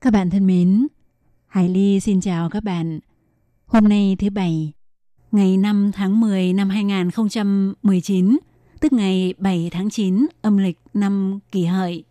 [0.00, 0.86] Các bạn thân mến,
[1.46, 3.00] Hải Ly xin chào các bạn.
[3.66, 4.72] Hôm nay thứ Bảy,
[5.32, 8.38] ngày 5 tháng 10 năm 2019,
[8.80, 12.04] tức ngày 7 tháng 9 âm lịch năm kỷ hợi.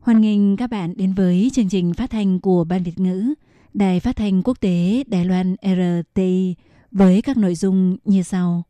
[0.00, 3.34] Hoan nghênh các bạn đến với chương trình phát thanh của Ban Việt ngữ,
[3.74, 6.54] Đài phát thanh quốc tế Đài Loan RTI
[6.90, 8.62] với các nội dung như sau.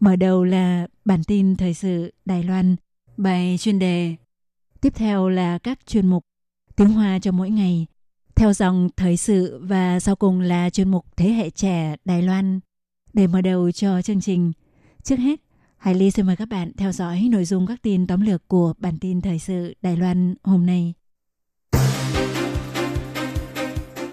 [0.00, 2.76] Mở đầu là bản tin thời sự Đài Loan,
[3.16, 4.16] bài chuyên đề.
[4.80, 6.24] Tiếp theo là các chuyên mục
[6.76, 7.86] tiếng Hoa cho mỗi ngày,
[8.40, 12.60] theo dòng thời sự và sau cùng là chuyên mục Thế hệ trẻ Đài Loan.
[13.12, 14.52] Để mở đầu cho chương trình,
[15.02, 15.40] trước hết,
[15.76, 18.72] Hải Ly xin mời các bạn theo dõi nội dung các tin tóm lược của
[18.78, 20.94] bản tin thời sự Đài Loan hôm nay.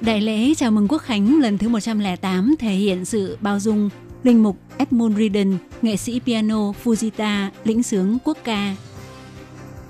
[0.02, 3.90] Đại lễ chào mừng Quốc Khánh lần thứ 108 thể hiện sự bao dung.
[4.24, 8.76] Linh mục Edmund Riden, nghệ sĩ piano Fujita, lĩnh sướng quốc ca.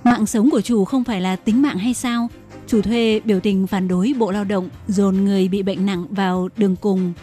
[0.04, 2.30] Mạng sống của chủ không phải là tính mạng hay sao?
[2.68, 6.50] Chủ thuê biểu tình phản đối Bộ Lao động dồn người bị bệnh nặng vào
[6.58, 7.14] đường cùng.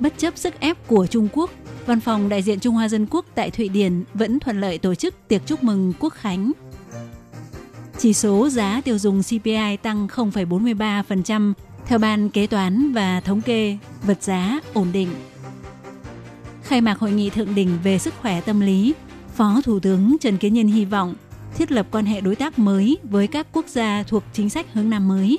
[0.00, 1.50] Bất chấp sức ép của Trung Quốc,
[1.86, 4.94] Văn phòng đại diện Trung Hoa Dân Quốc tại Thụy Điển vẫn thuận lợi tổ
[4.94, 6.52] chức tiệc chúc mừng Quốc Khánh.
[7.98, 11.52] Chỉ số giá tiêu dùng CPI tăng 0,43%
[11.86, 15.08] theo Ban Kế toán và Thống kê, vật giá ổn định.
[16.62, 18.94] Khai mạc hội nghị thượng đỉnh về sức khỏe tâm lý,
[19.34, 21.14] Phó Thủ tướng Trần Kiến Nhân hy vọng
[21.54, 24.90] thiết lập quan hệ đối tác mới với các quốc gia thuộc chính sách hướng
[24.90, 25.38] Nam mới.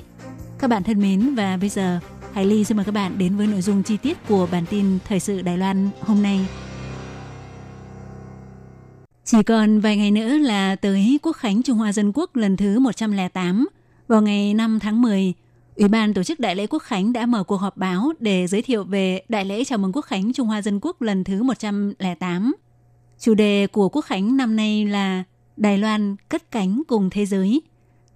[0.58, 1.98] Các bạn thân mến và bây giờ
[2.32, 4.98] Hải Ly xin mời các bạn đến với nội dung chi tiết của bản tin
[5.08, 6.46] Thời sự Đài Loan hôm nay.
[9.24, 12.78] Chỉ còn vài ngày nữa là tới Quốc khánh Trung Hoa Dân Quốc lần thứ
[12.78, 13.68] 108.
[14.08, 15.34] Vào ngày 5 tháng 10,
[15.76, 18.62] Ủy ban tổ chức Đại lễ Quốc khánh đã mở cuộc họp báo để giới
[18.62, 22.54] thiệu về Đại lễ chào mừng Quốc khánh Trung Hoa Dân Quốc lần thứ 108.
[23.18, 25.24] Chủ đề của Quốc khánh năm nay là
[25.56, 27.62] Đài Loan cất cánh cùng thế giới.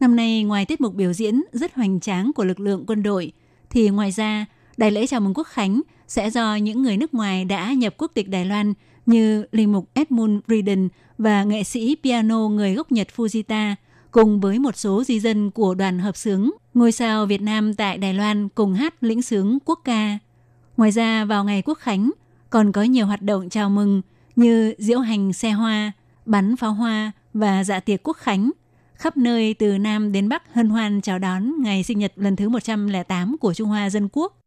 [0.00, 3.32] Năm nay ngoài tiết mục biểu diễn rất hoành tráng của lực lượng quân đội,
[3.70, 7.44] thì ngoài ra đại lễ chào mừng quốc khánh sẽ do những người nước ngoài
[7.44, 8.74] đã nhập quốc tịch Đài Loan
[9.06, 10.88] như linh mục Edmund Riden
[11.18, 13.74] và nghệ sĩ piano người gốc Nhật Fujita
[14.10, 17.98] cùng với một số di dân của đoàn hợp xướng ngôi sao Việt Nam tại
[17.98, 20.18] Đài Loan cùng hát lĩnh sướng quốc ca.
[20.76, 22.10] Ngoài ra vào ngày quốc khánh
[22.50, 24.02] còn có nhiều hoạt động chào mừng
[24.36, 25.92] như diễu hành xe hoa,
[26.26, 28.50] bắn pháo hoa và dạ tiệc quốc khánh–
[28.98, 32.48] khắp nơi từ Nam đến Bắc hân hoan chào đón ngày sinh nhật lần thứ
[32.48, 34.40] 108 của Trung Hoa Dân Quốc.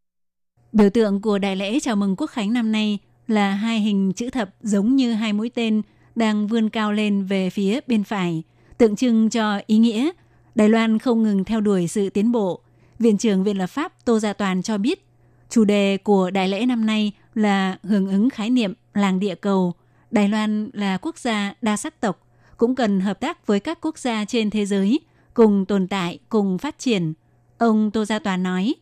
[0.71, 4.29] Biểu tượng của đại lễ chào mừng quốc khánh năm nay là hai hình chữ
[4.29, 5.81] thập giống như hai mũi tên
[6.15, 8.43] đang vươn cao lên về phía bên phải,
[8.77, 10.09] tượng trưng cho ý nghĩa
[10.55, 12.61] Đài Loan không ngừng theo đuổi sự tiến bộ.
[12.99, 15.05] Viện trưởng Viện Lập pháp Tô Gia Toàn cho biết,
[15.49, 19.73] chủ đề của đại lễ năm nay là hưởng ứng khái niệm làng địa cầu.
[20.11, 22.27] Đài Loan là quốc gia đa sắc tộc,
[22.61, 24.99] cũng cần hợp tác với các quốc gia trên thế giới
[25.33, 27.13] cùng tồn tại, cùng phát triển.
[27.57, 28.75] Ông Tô Gia Toàn nói,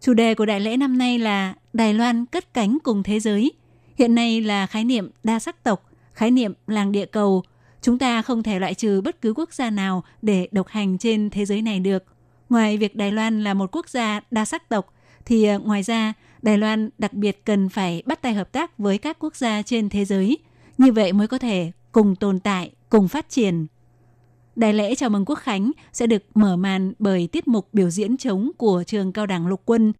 [0.00, 3.52] chủ đề của đại lễ năm nay là Đài Loan cất cánh cùng thế giới.
[3.98, 7.42] Hiện nay là khái niệm đa sắc tộc, khái niệm làng địa cầu.
[7.82, 11.30] Chúng ta không thể loại trừ bất cứ quốc gia nào để độc hành trên
[11.30, 12.04] thế giới này được.
[12.48, 14.94] Ngoài việc Đài Loan là một quốc gia đa sắc tộc,
[15.24, 16.12] thì ờ, ngoài ra
[16.42, 19.88] Đài Loan đặc biệt cần phải bắt tay hợp tác với các quốc gia trên
[19.88, 20.38] thế giới.
[20.78, 23.66] Như vậy mới có thể cùng tồn tại, cùng phát triển.
[24.56, 28.16] Đại lễ chào mừng Quốc Khánh sẽ được mở màn bởi tiết mục biểu diễn
[28.16, 29.92] trống của trường cao đẳng lục quân.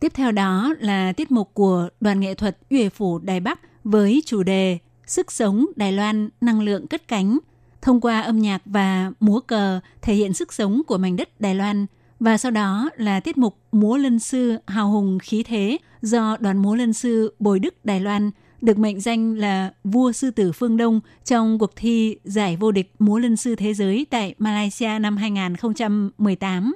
[0.00, 4.22] Tiếp theo đó là tiết mục của đoàn nghệ thuật Uể Phủ Đài Bắc với
[4.26, 7.38] chủ đề Sức sống Đài Loan, năng lượng cất cánh.
[7.82, 11.54] Thông qua âm nhạc và múa cờ thể hiện sức sống của mảnh đất Đài
[11.54, 11.86] Loan.
[12.20, 16.58] Và sau đó là tiết mục múa lân sư hào hùng khí thế do đoàn
[16.58, 18.30] múa lân sư Bồi Đức Đài Loan–
[18.62, 22.92] được mệnh danh là vua sư tử phương Đông trong cuộc thi giải vô địch
[22.98, 26.74] múa lân sư thế giới tại Malaysia năm 2018.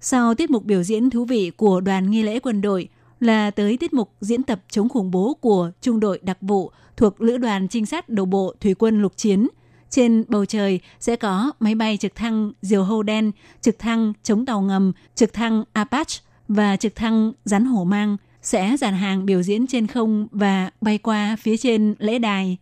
[0.00, 2.88] Sau tiết mục biểu diễn thú vị của đoàn nghi lễ quân đội
[3.20, 7.20] là tới tiết mục diễn tập chống khủng bố của trung đội đặc vụ thuộc
[7.20, 9.48] Lữ đoàn trinh sát đầu bộ Thủy quân lục chiến.
[9.90, 14.46] Trên bầu trời sẽ có máy bay trực thăng diều hâu đen, trực thăng chống
[14.46, 19.42] tàu ngầm, trực thăng Apache và trực thăng rắn hổ mang– sẽ dàn hàng biểu
[19.42, 22.58] diễn trên không và bay qua phía trên lễ đài.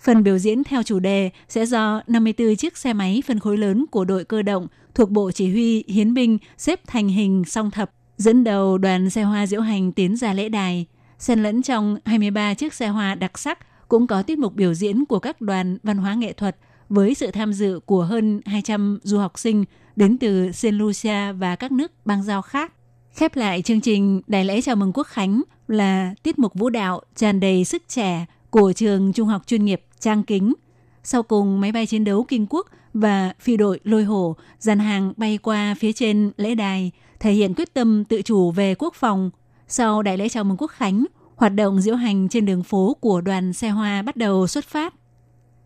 [0.00, 3.86] Phần biểu diễn theo chủ đề sẽ do 54 chiếc xe máy phân khối lớn
[3.90, 7.90] của đội cơ động thuộc Bộ Chỉ huy Hiến binh xếp thành hình song thập,
[8.16, 10.86] dẫn đầu đoàn xe hoa diễu hành tiến ra lễ đài.
[11.18, 13.58] Xen lẫn trong 23 chiếc xe hoa đặc sắc
[13.88, 16.56] cũng có tiết mục biểu diễn của các đoàn văn hóa nghệ thuật
[16.88, 19.64] với sự tham dự của hơn 200 du học sinh
[19.96, 22.72] đến từ Saint Lucia và các nước bang giao khác.
[23.14, 27.00] Khép lại chương trình đại lễ chào mừng quốc khánh là tiết mục vũ đạo
[27.16, 30.54] tràn đầy sức trẻ của trường trung học chuyên nghiệp Trang Kính.
[31.02, 35.12] Sau cùng máy bay chiến đấu Kinh Quốc và phi đội lôi hổ dàn hàng
[35.16, 36.90] bay qua phía trên lễ đài,
[37.20, 39.30] thể hiện quyết tâm tự chủ về quốc phòng.
[39.68, 41.06] Sau đại lễ chào mừng quốc khánh,
[41.36, 44.94] hoạt động diễu hành trên đường phố của đoàn xe hoa bắt đầu xuất phát.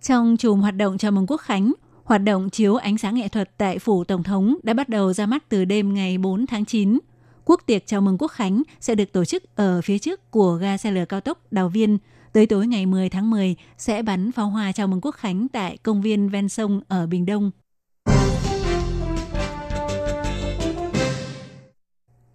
[0.03, 1.73] Trong chùm hoạt động chào mừng quốc khánh,
[2.05, 5.27] hoạt động chiếu ánh sáng nghệ thuật tại phủ tổng thống đã bắt đầu ra
[5.27, 6.99] mắt từ đêm ngày 4 tháng 9.
[7.45, 10.77] Quốc tiệc chào mừng quốc khánh sẽ được tổ chức ở phía trước của ga
[10.77, 11.99] xe lửa cao tốc Đào Viên.
[12.33, 15.77] Tới tối ngày 10 tháng 10 sẽ bắn pháo hoa chào mừng quốc khánh tại
[15.83, 17.51] công viên ven sông ở Bình Đông.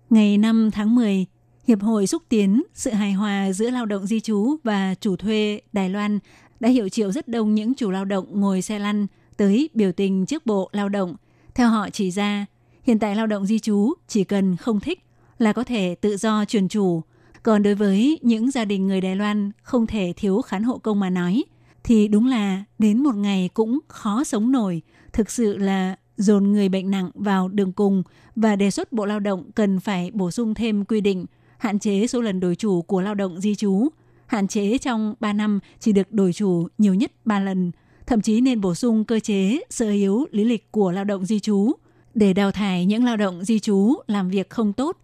[0.09, 1.25] Ngày 5 tháng 10,
[1.67, 5.61] Hiệp hội xúc tiến sự hài hòa giữa lao động di trú và chủ thuê
[5.73, 6.19] Đài Loan
[6.59, 9.07] đã hiệu triệu rất đông những chủ lao động ngồi xe lăn
[9.37, 11.15] tới biểu tình trước Bộ Lao động.
[11.55, 12.45] Theo họ chỉ ra,
[12.89, 14.99] hiện tại lao động di trú chỉ cần không thích
[15.37, 17.01] là có thể tự do chuyển chủ.
[17.43, 20.99] Còn đối với những gia đình người Đài Loan không thể thiếu khán hộ công
[20.99, 21.43] mà nói,
[21.83, 24.81] thì đúng là đến một ngày cũng khó sống nổi.
[25.13, 28.03] Thực sự là dồn người bệnh nặng vào đường cùng
[28.35, 31.25] và đề xuất Bộ Lao động cần phải bổ sung thêm quy định
[31.57, 33.87] hạn chế số lần đổi chủ của lao động di trú,
[34.25, 37.71] hạn chế trong 3 năm chỉ được đổi chủ nhiều nhất 3 lần,
[38.07, 41.39] thậm chí nên bổ sung cơ chế sơ yếu lý lịch của lao động di
[41.39, 41.71] trú
[42.19, 44.97] để đào thải những lao động di trú làm việc không tốt.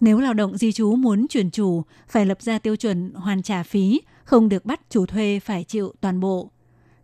[0.00, 3.62] Nếu lao động di trú muốn chuyển chủ, phải lập ra tiêu chuẩn hoàn trả
[3.62, 6.50] phí, không được bắt chủ thuê phải chịu toàn bộ.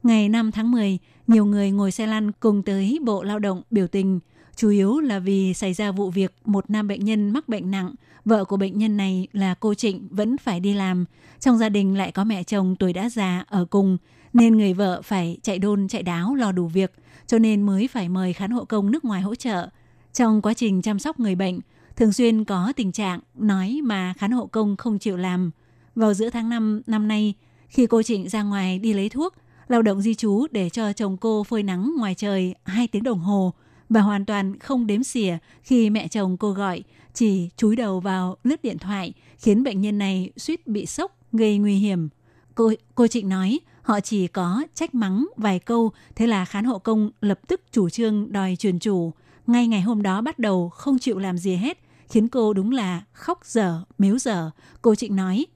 [0.03, 3.87] Ngày 5 tháng 10, nhiều người ngồi xe lăn cùng tới Bộ Lao động biểu
[3.87, 4.21] tình,
[4.57, 7.95] chủ yếu là vì xảy ra vụ việc một nam bệnh nhân mắc bệnh nặng,
[8.25, 11.05] vợ của bệnh nhân này là cô Trịnh vẫn phải đi làm,
[11.41, 13.99] trong gia đình lại có mẹ chồng tuổi đã già ở cùng,
[14.33, 16.93] nên người vợ phải chạy đôn chạy đáo lo đủ việc,
[17.29, 19.69] cho nên mới phải mời khán hộ công nước ngoài hỗ trợ.
[20.13, 21.61] Trong quá trình chăm sóc người bệnh,
[21.97, 25.51] thường xuyên có tình trạng nói mà khán hộ công không chịu làm.
[25.95, 27.35] Vào giữa tháng 5 năm nay,
[27.69, 29.35] khi cô Trịnh ra ngoài đi lấy thuốc,
[29.69, 33.19] lao động di trú để cho chồng cô phơi nắng ngoài trời 2 tiếng đồng
[33.19, 33.55] hồ
[33.89, 36.83] và hoàn toàn không đếm xỉa khi mẹ chồng cô gọi,
[37.15, 41.59] chỉ chúi đầu vào lướt điện thoại, khiến bệnh nhân này suýt bị sốc, gây
[41.59, 42.09] nguy hiểm.
[42.55, 46.79] Cô, cô Trịnh nói, họ chỉ có trách mắng vài câu, thế là khán hộ
[46.79, 49.13] công lập tức chủ trương đòi truyền chủ.
[49.47, 53.03] Ngay ngày hôm đó bắt đầu không chịu làm gì hết, khiến cô đúng là
[53.13, 54.51] khóc dở, miếu dở.
[54.83, 55.47] Cô Trịnh nói,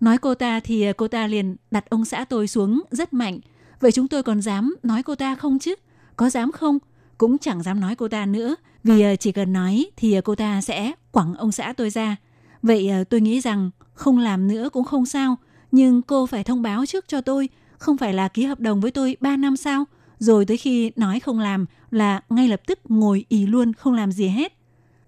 [0.00, 3.40] nói cô ta thì cô ta liền đặt ông xã tôi xuống rất mạnh.
[3.80, 5.74] Vậy chúng tôi còn dám nói cô ta không chứ?
[6.16, 6.78] Có dám không?
[7.18, 8.54] Cũng chẳng dám nói cô ta nữa,
[8.84, 12.16] vì ờ, chỉ cần nói thì cô ta sẽ quẳng ông xã tôi ra.
[12.62, 15.36] Vậy ờ, tôi nghĩ rằng không làm nữa cũng không sao,
[15.72, 17.48] nhưng cô phải thông báo trước cho tôi,
[17.78, 19.84] không phải là ký hợp đồng với tôi 3 năm sao?
[20.18, 24.12] Rồi tới khi nói không làm là ngay lập tức ngồi ý luôn không làm
[24.12, 24.52] gì hết.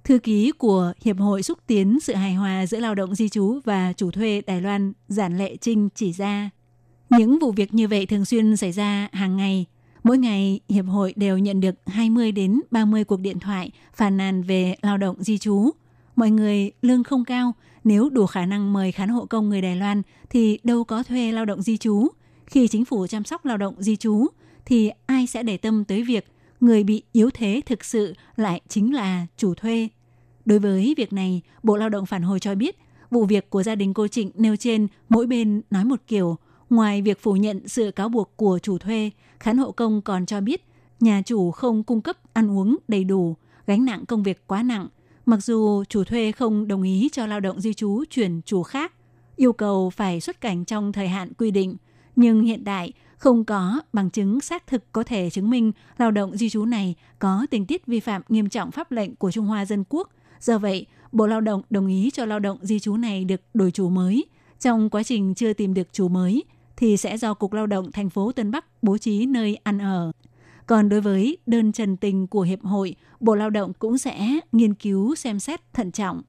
[0.04, 3.60] Thư ký của Hiệp hội xúc tiến sự hài hòa giữa lao động di trú
[3.64, 6.50] và chủ thuê Đài Loan Giản Lệ Trinh chỉ ra.
[7.10, 9.66] Những vụ việc như vậy thường xuyên xảy ra hàng ngày.
[10.02, 14.42] Mỗi ngày, Hiệp hội đều nhận được 20 đến 30 cuộc điện thoại phàn nàn
[14.42, 15.70] về lao động di trú.
[16.16, 17.52] Mọi người lương không cao,
[17.85, 21.32] nếu đủ khả năng mời khán hộ công người Đài Loan thì đâu có thuê
[21.32, 22.08] lao động di trú.
[22.46, 24.26] Khi chính phủ chăm sóc lao động di trú
[24.64, 26.26] thì ai sẽ để tâm tới việc
[26.60, 29.88] người bị yếu thế thực sự lại chính là chủ thuê.
[30.44, 32.76] Đối với việc này, Bộ Lao động phản hồi cho biết,
[33.10, 36.36] vụ việc của gia đình cô Trịnh nêu trên mỗi bên nói một kiểu.
[36.70, 39.10] Ngoài việc phủ nhận sự cáo buộc của chủ thuê,
[39.40, 40.64] khán hộ công còn cho biết
[41.00, 43.36] nhà chủ không cung cấp ăn uống đầy đủ,
[43.66, 44.88] gánh nặng công việc quá nặng,
[45.26, 48.92] Mặc dù chủ thuê không đồng ý cho lao động di trú chuyển chủ khác,
[49.36, 51.76] yêu cầu phải xuất cảnh trong thời hạn quy định,
[52.16, 56.37] nhưng hiện tại không có bằng chứng xác thực có thể chứng minh lao động
[56.37, 59.64] di trú này có tình tiết vi phạm nghiêm trọng pháp lệnh của Trung Hoa
[59.64, 60.11] Dân Quốc.
[60.40, 63.70] Do vậy, Bộ Lao động đồng ý cho lao động di trú này được đổi
[63.70, 64.25] chủ mới.
[64.61, 66.44] Trong quá trình chưa tìm được chủ mới,
[66.76, 70.12] thì sẽ do Cục Lao động thành phố Tân Bắc bố trí nơi ăn ở.
[70.66, 74.75] Còn đối với đơn trần tình của Hiệp hội, Bộ Lao động cũng sẽ nghiên
[74.75, 76.23] cứu xem xét thận trọng.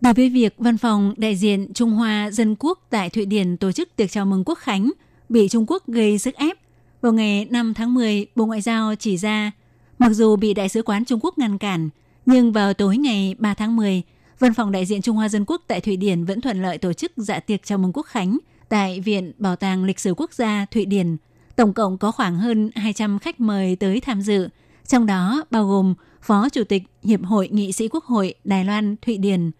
[0.00, 3.72] Đối với việc văn phòng đại diện Trung Hoa Dân Quốc tại Thụy Điển tổ
[3.72, 4.90] chức tiệc chào mừng Quốc Khánh
[5.28, 6.58] bị Trung Quốc gây sức ép,
[7.00, 9.50] vào ngày 5 tháng 10, Bộ Ngoại giao chỉ ra,
[9.98, 11.88] mặc dù bị Đại sứ quán Trung Quốc ngăn cản,
[12.26, 14.02] nhưng vào tối ngày 3 tháng 10,
[14.38, 16.92] Văn phòng đại diện Trung Hoa Dân Quốc tại Thụy Điển vẫn thuận lợi tổ
[16.92, 18.38] chức dạ tiệc chào mừng Quốc Khánh
[18.68, 21.16] tại Viện Bảo tàng Lịch sử Quốc gia Thụy Điển.
[21.56, 24.48] Tổng cộng có khoảng hơn 200 khách mời tới tham dự,
[24.86, 28.96] trong đó bao gồm Phó Chủ tịch Hiệp hội Nghị sĩ Quốc hội Đài Loan
[29.02, 29.50] Thụy Điển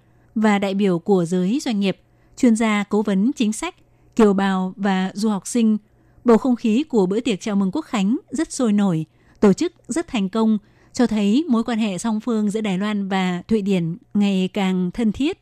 [0.40, 1.98] và đại biểu của giới doanh nghiệp,
[2.36, 3.74] chuyên gia cố vấn chính sách,
[4.16, 5.78] kiều bào và du học sinh.
[6.24, 9.04] Bầu không khí của bữa tiệc chào mừng quốc khánh rất sôi nổi,
[9.40, 10.58] tổ chức rất thành công,
[10.92, 14.90] cho thấy mối quan hệ song phương giữa Đài Loan và Thụy Điển ngày càng
[14.90, 15.38] thân thiết.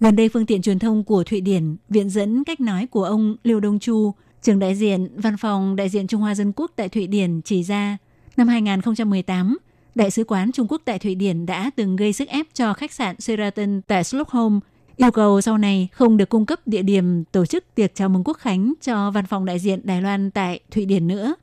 [0.00, 3.36] Gần đây, phương tiện truyền thông của Thụy Điển viện dẫn cách nói của ông
[3.44, 6.88] Liêu Đông Chu, trưởng đại diện văn phòng đại diện Trung Hoa Dân Quốc tại
[6.88, 7.96] Thụy Điển chỉ ra,
[8.36, 9.58] năm 2018,
[10.00, 12.92] Đại sứ quán Trung Quốc tại Thụy Điển đã từng gây sức ép cho khách
[12.92, 14.60] sạn Sheraton tại Stockholm,
[14.96, 18.24] yêu cầu sau này không được cung cấp địa điểm tổ chức tiệc chào mừng
[18.24, 21.34] quốc khánh cho văn phòng đại diện Đài Loan tại Thụy Điển nữa.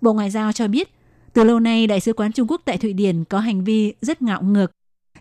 [0.00, 0.88] Bộ Ngoại giao cho biết,
[1.32, 4.22] từ lâu nay Đại sứ quán Trung Quốc tại Thụy Điển có hành vi rất
[4.22, 4.70] ngạo ngược,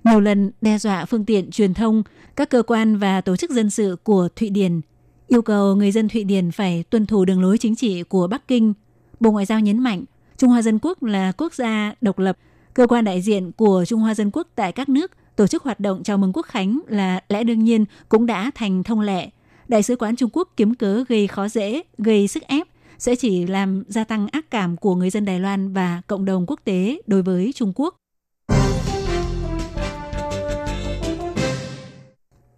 [0.04, 2.04] nhiều lần đe dọa phương tiện truyền thông,
[2.36, 4.82] các cơ quan và tổ chức dân sự của Thụy Điển,
[5.28, 8.48] yêu cầu người dân Thụy Điển phải tuân thủ đường lối chính trị của Bắc
[8.48, 8.74] Kinh.
[9.20, 10.04] Bộ Ngoại giao nhấn mạnh,
[10.38, 12.38] Trung Hoa Dân Quốc là quốc gia độc lập,
[12.78, 15.80] cơ quan đại diện của Trung Hoa Dân Quốc tại các nước tổ chức hoạt
[15.80, 19.30] động chào mừng quốc khánh là lẽ đương nhiên cũng đã thành thông lệ.
[19.68, 22.68] Đại sứ quán Trung Quốc kiếm cớ gây khó dễ, gây sức ép
[22.98, 26.46] sẽ chỉ làm gia tăng ác cảm của người dân Đài Loan và cộng đồng
[26.48, 27.96] quốc tế đối với Trung Quốc.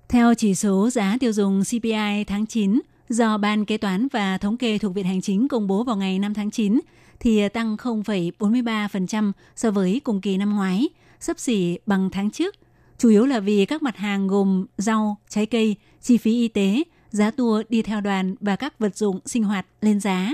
[0.09, 4.57] Theo chỉ số giá tiêu dùng CPI tháng 9 do Ban Kế toán và Thống
[4.57, 6.79] kê thuộc Viện Hành chính công bố vào ngày 5 tháng 9,
[7.19, 12.55] thì tăng 0,43% so với cùng kỳ năm ngoái, sấp xỉ bằng tháng trước,
[12.97, 16.83] chủ yếu là vì các mặt hàng gồm rau, trái cây, chi phí y tế,
[17.09, 20.33] giá tour đi theo đoàn và các vật dụng sinh hoạt lên giá.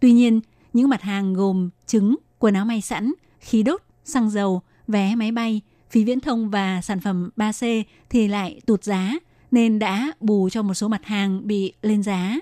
[0.00, 0.40] Tuy nhiên,
[0.72, 5.32] những mặt hàng gồm trứng, quần áo may sẵn, khí đốt, xăng dầu, vé máy
[5.32, 5.60] bay,
[5.90, 9.14] phí viễn thông và sản phẩm 3C thì lại tụt giá,
[9.50, 12.38] nên đã bù cho một số mặt hàng bị lên giá.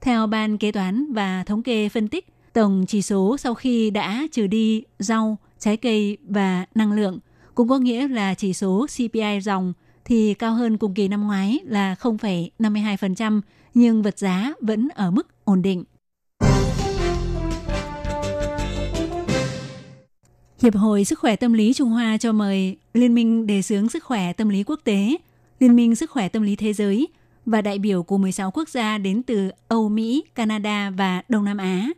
[0.00, 4.26] Theo Ban Kế toán và Thống kê phân tích, tổng chỉ số sau khi đã
[4.32, 7.18] trừ đi rau, trái cây và năng lượng
[7.54, 9.72] cũng có nghĩa là chỉ số CPI dòng
[10.04, 13.40] thì cao hơn cùng kỳ năm ngoái là 0,52%,
[13.74, 15.84] nhưng vật giá vẫn ở mức ổn định.
[20.62, 24.04] Hiệp hội Sức khỏe Tâm lý Trung Hoa cho mời Liên minh Đề xướng Sức
[24.04, 25.16] khỏe Tâm lý Quốc tế,
[25.60, 27.08] Liên minh Sức khỏe Tâm lý Thế giới
[27.46, 31.58] và đại biểu của 16 quốc gia đến từ Âu, Mỹ, Canada và Đông Nam
[31.58, 31.88] Á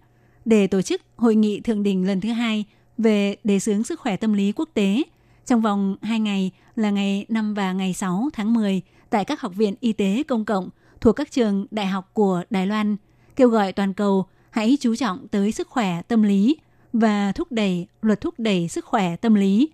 [0.45, 2.65] để tổ chức hội nghị thượng đỉnh lần thứ hai
[2.99, 5.03] về đề xướng sức khỏe tâm lý quốc tế
[5.47, 9.53] trong vòng 2 ngày là ngày 5 và ngày 6 tháng 10 tại các học
[9.55, 10.69] viện y tế công cộng
[11.01, 12.97] thuộc các trường đại học của Đài Loan,
[13.37, 16.57] kêu gọi toàn cầu hãy chú trọng tới sức khỏe tâm lý
[16.93, 19.69] và thúc đẩy luật thúc đẩy sức khỏe tâm lý.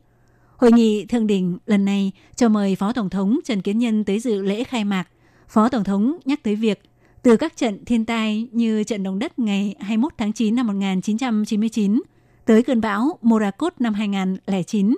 [0.57, 4.21] Hội nghị thượng đỉnh lần này cho mời Phó Tổng thống Trần Kiến Nhân tới
[4.21, 5.05] dự lễ khai mạc.
[5.49, 6.83] Phó Tổng thống nhắc tới việc
[7.29, 12.03] từ các trận thiên tai như trận động đất ngày 21 tháng 9 năm 1999
[12.45, 14.97] tới cơn bão Morakot năm 2009,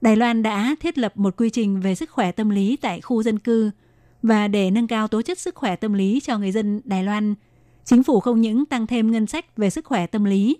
[0.00, 3.22] Đài Loan đã thiết lập một quy trình về sức khỏe tâm lý tại khu
[3.22, 3.70] dân cư
[4.22, 7.34] và để nâng cao tố chất sức khỏe tâm lý cho người dân Đài Loan,
[7.84, 10.56] chính phủ không những tăng thêm ngân sách về sức khỏe tâm lý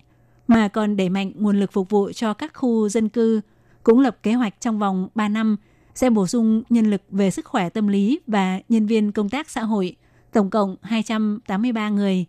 [0.46, 3.40] mà còn đẩy mạnh nguồn lực phục vụ cho các khu dân cư,
[3.82, 5.56] cũng lập kế hoạch trong vòng 3 năm
[5.94, 9.50] sẽ bổ sung nhân lực về sức khỏe tâm lý và nhân viên công tác
[9.50, 9.96] xã hội,
[10.37, 12.25] tổng cộng 283 người.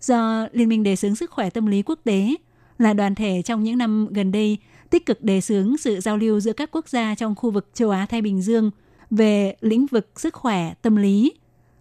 [0.00, 2.34] Do Liên minh đề xướng sức khỏe tâm lý quốc tế
[2.78, 4.58] là đoàn thể trong những năm gần đây
[4.90, 7.90] tích cực đề xướng sự giao lưu giữa các quốc gia trong khu vực châu
[7.90, 8.70] Á-Thái Bình Dương
[9.10, 11.32] về lĩnh vực sức khỏe tâm lý.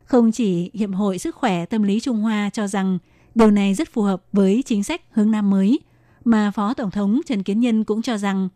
[0.05, 2.97] Không chỉ Hiệp hội Sức khỏe Tâm lý Trung Hoa cho rằng
[3.35, 5.79] điều này rất phù hợp với chính sách hướng Nam mới,
[6.25, 8.49] mà Phó Tổng thống Trần Kiến Nhân cũng cho rằng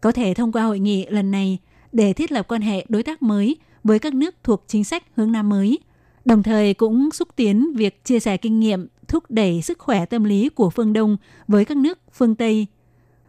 [0.00, 1.58] có thể thông qua hội nghị lần này
[1.92, 5.32] để thiết lập quan hệ đối tác mới với các nước thuộc chính sách hướng
[5.32, 5.78] Nam mới,
[6.28, 10.24] đồng thời cũng xúc tiến việc chia sẻ kinh nghiệm thúc đẩy sức khỏe tâm
[10.24, 11.16] lý của phương Đông
[11.48, 12.66] với các nước phương Tây.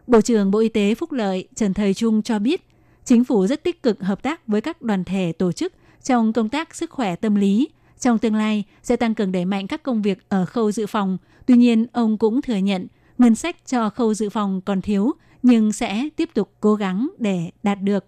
[0.06, 2.66] Bộ trưởng Bộ Y tế Phúc Lợi Trần Thời Trung cho biết,
[3.04, 6.48] chính phủ rất tích cực hợp tác với các đoàn thể tổ chức trong công
[6.48, 7.68] tác sức khỏe tâm lý.
[7.98, 11.18] Trong tương lai sẽ tăng cường đẩy mạnh các công việc ở khâu dự phòng.
[11.46, 12.86] Tuy nhiên, ông cũng thừa nhận
[13.18, 17.50] ngân sách cho khâu dự phòng còn thiếu, nhưng sẽ tiếp tục cố gắng để
[17.62, 18.04] đạt được.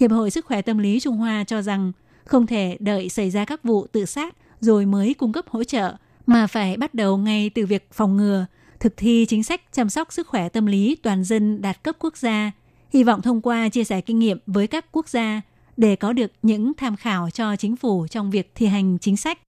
[0.00, 1.92] Hiệp hội Sức khỏe Tâm lý Trung Hoa cho rằng
[2.24, 5.94] không thể đợi xảy ra các vụ tự sát rồi mới cung cấp hỗ trợ,
[6.26, 8.46] mà phải bắt đầu ngay từ việc phòng ngừa,
[8.80, 12.16] thực thi chính sách chăm sóc sức khỏe tâm lý toàn dân đạt cấp quốc
[12.16, 12.52] gia,
[12.92, 15.40] hy vọng thông qua chia sẻ kinh nghiệm với các quốc gia
[15.76, 19.38] để có được những tham khảo cho chính phủ trong việc thi hành chính sách.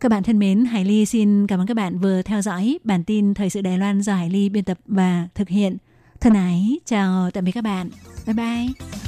[0.00, 3.04] Các bạn thân mến, Hải Ly xin cảm ơn các bạn vừa theo dõi bản
[3.04, 5.76] tin Thời sự Đài Loan do Hải Ly biên tập và thực hiện.
[6.20, 7.90] Thân ái, chào tạm biệt các bạn.
[8.26, 9.05] Bye bye.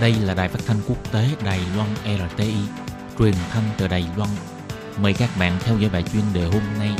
[0.00, 2.54] Đây là đài phát thanh quốc tế Đài Loan RTI,
[3.18, 4.30] truyền thanh từ Đài Loan.
[5.02, 6.90] Mời các bạn theo dõi bài chuyên đề hôm nay.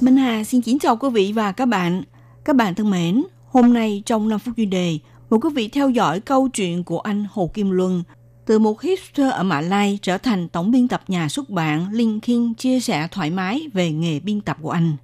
[0.00, 2.02] Minh Hà xin kính chào quý vị và các bạn.
[2.44, 4.98] Các bạn thân mến, hôm nay trong 5 phút chuyên đề,
[5.30, 8.02] mời quý vị theo dõi câu chuyện của anh Hồ Kim Luân
[8.50, 12.20] từ một hipster ở Mã Lai trở thành tổng biên tập nhà xuất bản Linh
[12.20, 14.96] Kinh chia sẻ thoải mái về nghề biên tập của anh.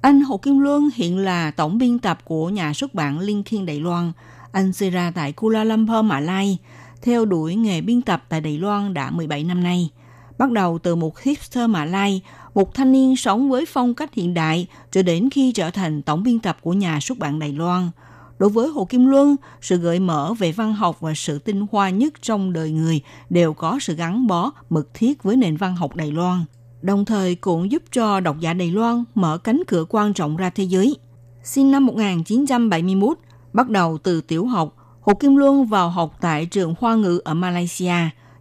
[0.00, 3.66] Anh Hồ Kim Luân hiện là tổng biên tập của nhà xuất bản Linh Kinh
[3.66, 4.12] Đài Loan.
[4.52, 6.58] Anh sinh ra tại Kuala Lumpur, Mã Lai,
[7.02, 9.90] theo đuổi nghề biên tập tại Đài Loan đã 17 năm nay.
[10.38, 12.22] Bắt đầu từ một hipster Mã Lai,
[12.54, 16.22] một thanh niên sống với phong cách hiện đại, cho đến khi trở thành tổng
[16.22, 17.90] biên tập của nhà xuất bản Đài Loan–
[18.38, 21.90] Đối với Hồ Kim Luân, sự gợi mở về văn học và sự tinh hoa
[21.90, 25.96] nhất trong đời người đều có sự gắn bó mật thiết với nền văn học
[25.96, 26.44] Đài Loan,
[26.82, 30.50] đồng thời cũng giúp cho độc giả Đài Loan mở cánh cửa quan trọng ra
[30.50, 30.96] thế giới.
[31.42, 33.18] Sinh năm 1971,
[33.52, 37.34] bắt đầu từ tiểu học, Hồ Kim Luân vào học tại trường Hoa ngữ ở
[37.34, 37.94] Malaysia,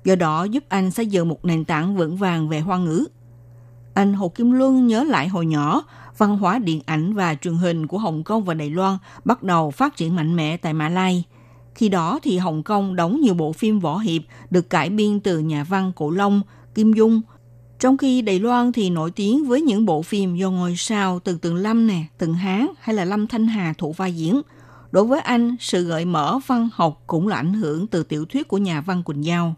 [0.03, 3.05] do đó giúp anh xây dựng một nền tảng vững vàng về Hoa ngữ.
[3.93, 5.83] Anh Hồ Kim Luân nhớ lại hồi nhỏ,
[6.17, 9.71] văn hóa điện ảnh và truyền hình của Hồng Kông và Đài Loan bắt đầu
[9.71, 11.23] phát triển mạnh mẽ tại Mã Lai.
[11.75, 15.39] Khi đó thì Hồng Kông đóng nhiều bộ phim võ hiệp được cải biên từ
[15.39, 16.41] nhà văn Cổ Long,
[16.75, 17.21] Kim Dung.
[17.79, 21.37] Trong khi Đài Loan thì nổi tiếng với những bộ phim do ngôi sao từ
[21.37, 24.41] Tường Lâm nè, Tường Hán hay là Lâm Thanh Hà thủ vai diễn.
[24.91, 28.47] Đối với anh, sự gợi mở văn học cũng là ảnh hưởng từ tiểu thuyết
[28.47, 29.55] của nhà văn Quỳnh Giao.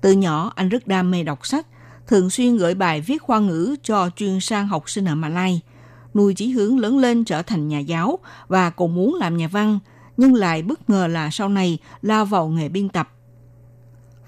[0.00, 1.66] Từ nhỏ, anh rất đam mê đọc sách,
[2.06, 5.60] thường xuyên gửi bài viết khoa ngữ cho chuyên sang học sinh ở Malai–
[6.14, 9.78] nuôi chí hướng lớn lên trở thành nhà giáo và cũng muốn làm nhà văn,
[10.16, 13.08] nhưng lại bất ngờ là sau này lao vào nghề biên tập.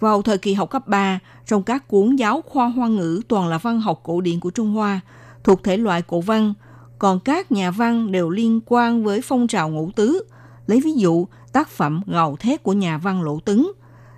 [0.00, 3.58] Vào thời kỳ học cấp 3, trong các cuốn giáo khoa hoa ngữ toàn là
[3.58, 5.00] văn học cổ điển của Trung Hoa,
[5.44, 6.54] thuộc thể loại cổ văn,
[6.98, 10.22] còn các nhà văn đều liên quan với phong trào ngũ tứ.
[10.66, 13.72] Lấy ví dụ, tác phẩm Ngầu thét của nhà văn Lỗ Tứng,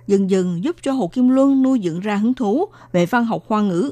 [0.07, 3.43] dần dần giúp cho Hồ Kim Luân nuôi dưỡng ra hứng thú về văn học
[3.47, 3.91] hoa ngữ.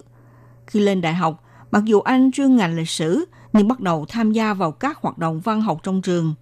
[0.67, 4.31] Khi lên đại học, mặc dù anh chuyên ngành lịch sử, nhưng bắt đầu tham
[4.31, 6.33] gia vào các hoạt động văn học trong trường.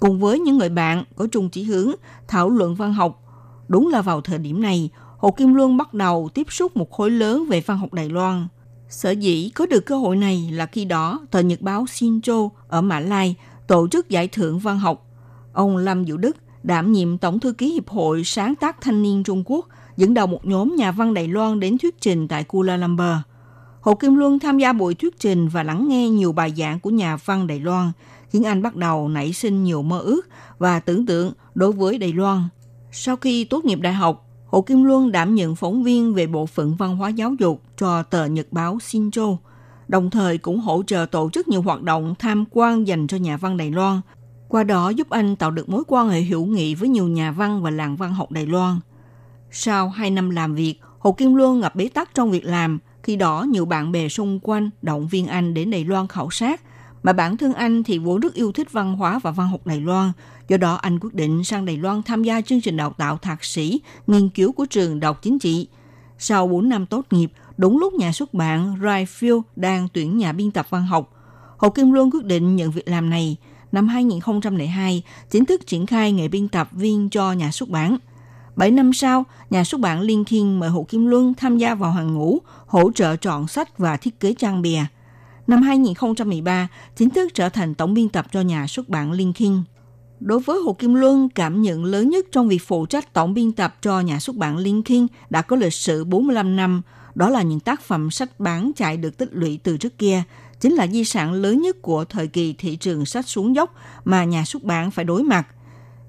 [0.00, 1.92] Cùng với những người bạn có chung chỉ hướng
[2.28, 3.22] thảo luận văn học,
[3.68, 7.10] đúng là vào thời điểm này, Hồ Kim Luân bắt đầu tiếp xúc một khối
[7.10, 8.46] lớn về văn học Đài Loan.
[8.88, 12.80] Sở dĩ có được cơ hội này là khi đó tờ nhật báo Shinjo ở
[12.80, 15.06] Mã Lai tổ chức giải thưởng văn học.
[15.52, 19.24] Ông Lâm Vũ Đức đảm nhiệm Tổng thư ký Hiệp hội Sáng tác Thanh niên
[19.24, 22.76] Trung Quốc, dẫn đầu một nhóm nhà văn Đài Loan đến thuyết trình tại Kuala
[22.76, 23.29] Lumpur.
[23.80, 26.90] Hồ Kim Luân tham gia buổi thuyết trình và lắng nghe nhiều bài giảng của
[26.90, 27.92] nhà văn Đài Loan,
[28.30, 30.22] khiến anh bắt đầu nảy sinh nhiều mơ ước
[30.58, 32.42] và tưởng tượng đối với Đài Loan.
[32.92, 36.46] Sau khi tốt nghiệp đại học, Hồ Kim Luân đảm nhận phóng viên về bộ
[36.46, 39.36] phận văn hóa giáo dục cho tờ nhật báo Shinjo,
[39.88, 43.36] đồng thời cũng hỗ trợ tổ chức nhiều hoạt động tham quan dành cho nhà
[43.36, 44.00] văn Đài Loan.
[44.48, 47.62] Qua đó giúp anh tạo được mối quan hệ hữu nghị với nhiều nhà văn
[47.62, 48.80] và làng văn học Đài Loan.
[49.50, 53.16] Sau 2 năm làm việc, Hồ Kim Luân gặp bế tắc trong việc làm– khi
[53.16, 56.60] đó, nhiều bạn bè xung quanh động viên anh đến Đài Loan khảo sát,
[57.02, 59.80] mà bản thân anh thì vốn rất yêu thích văn hóa và văn học Đài
[59.80, 60.12] Loan.
[60.48, 63.44] Do đó, anh quyết định sang Đài Loan tham gia chương trình đào tạo thạc
[63.44, 65.68] sĩ, nghiên cứu của trường đọc chính trị.
[66.18, 70.50] Sau 4 năm tốt nghiệp, đúng lúc nhà xuất bản Rayfield đang tuyển nhà biên
[70.50, 71.12] tập văn học,
[71.56, 73.36] Hồ Kim Luân quyết định nhận việc làm này.
[73.72, 77.98] Năm 2002, chính thức triển khai nghề biên tập viên cho nhà xuất bản–
[78.56, 81.90] 7 năm sau, nhà xuất bản Liên Thiên mời Hồ Kim Luân tham gia vào
[81.90, 84.80] hàng ngũ, hỗ trợ chọn sách và thiết kế trang bìa.
[85.46, 89.62] Năm 2013, chính thức trở thành tổng biên tập cho nhà xuất bản Liên Thiên.
[90.20, 93.52] Đối với Hồ Kim Luân, cảm nhận lớn nhất trong việc phụ trách tổng biên
[93.52, 96.82] tập cho nhà xuất bản Liên Thiên đã có lịch sử 45 năm.
[97.14, 100.22] Đó là những tác phẩm sách bán chạy được tích lũy từ trước kia,
[100.60, 104.24] chính là di sản lớn nhất của thời kỳ thị trường sách xuống dốc mà
[104.24, 105.46] nhà xuất bản phải đối mặt–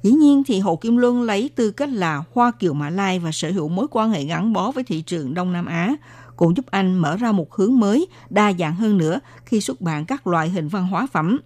[0.04, 3.32] Dĩ nhiên thì Hồ Kim Luân lấy tư cách là Hoa Kiều Mã Lai và
[3.32, 5.96] sở hữu mối quan hệ gắn bó với thị trường Đông Nam Á,
[6.36, 10.06] cũng giúp anh mở ra một hướng mới, đa dạng hơn nữa khi xuất bản
[10.06, 11.40] các loại hình văn hóa phẩm.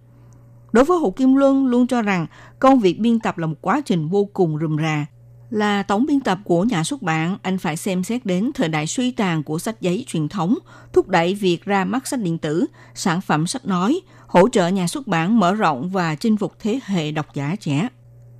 [0.72, 2.26] Đối với Hồ Kim Luân luôn cho rằng
[2.58, 5.06] công việc biên tập là một quá trình vô cùng rườm rà.
[5.50, 8.86] Là tổng biên tập của nhà xuất bản, anh phải xem xét đến thời đại
[8.86, 10.58] suy tàn của sách giấy truyền thống,
[10.92, 14.86] thúc đẩy việc ra mắt sách điện tử, sản phẩm sách nói, hỗ trợ nhà
[14.86, 17.88] xuất bản mở rộng và chinh phục thế hệ độc giả trẻ.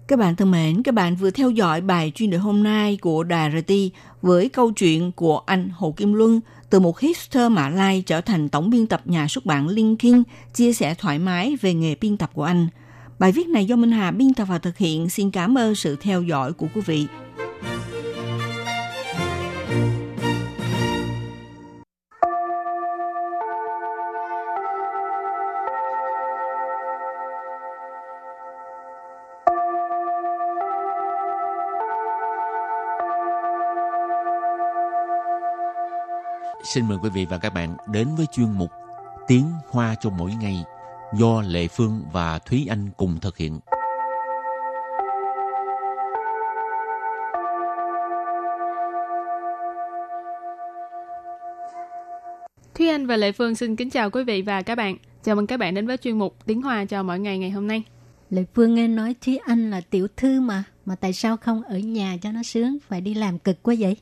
[0.09, 3.25] Các bạn thân mến, các bạn vừa theo dõi bài chuyên đề hôm nay của
[3.25, 3.73] Đài RT
[4.23, 6.41] với câu chuyện của anh Hồ Kim Luân
[6.71, 9.97] từ một hipster Mã Lai trở thành tổng biên tập nhà xuất bản Linh
[10.55, 12.69] chia sẻ thoải mái về nghề biên tập của anh.
[13.19, 15.09] Bài viết này do Minh Hà biên tập và thực hiện.
[15.09, 17.07] Xin cảm ơn sự theo dõi của quý vị.
[36.67, 38.71] Xin mời quý vị và các bạn đến với chuyên mục
[39.29, 40.65] Tiếng Hoa cho mỗi ngày
[41.15, 43.61] do Lệ Phương và Thúy Anh cùng thực hiện.
[52.75, 54.97] Thúy Anh và Lệ Phương xin kính chào quý vị và các bạn.
[55.23, 57.67] Chào mừng các bạn đến với chuyên mục Tiếng Hoa cho mỗi ngày ngày hôm
[57.67, 57.83] nay.
[58.31, 61.79] Lệ Phương nghe nói Thúy Anh là tiểu thư mà, mà tại sao không ở
[61.79, 63.97] nhà cho nó sướng, phải đi làm cực quá vậy?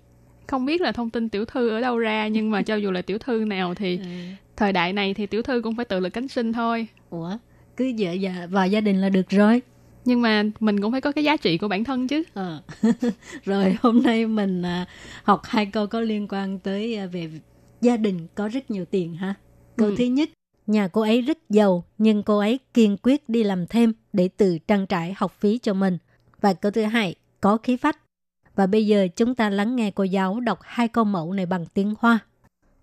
[0.46, 3.02] Không biết là thông tin tiểu thư ở đâu ra, nhưng mà cho dù là
[3.02, 4.04] tiểu thư nào thì ừ.
[4.56, 6.86] thời đại này thì tiểu thư cũng phải tự lực cánh sinh thôi.
[7.10, 7.30] Ủa,
[7.76, 9.62] cứ vợ và vào gia đình là được rồi.
[10.04, 12.22] Nhưng mà mình cũng phải có cái giá trị của bản thân chứ.
[12.34, 12.62] Ờ.
[13.44, 14.88] rồi hôm nay mình uh,
[15.22, 17.30] học hai câu có liên quan tới uh, về
[17.80, 19.34] gia đình có rất nhiều tiền ha.
[19.76, 19.94] Câu ừ.
[19.98, 20.30] thứ nhất,
[20.66, 24.58] nhà cô ấy rất giàu nhưng cô ấy kiên quyết đi làm thêm để tự
[24.58, 25.98] trang trải học phí cho mình.
[26.40, 27.98] Và câu thứ hai, có khí phách.
[28.55, 31.65] Và bây giờ chúng ta lắng nghe cô giáo đọc hai câu mẫu này bằng
[31.65, 32.19] tiếng Hoa.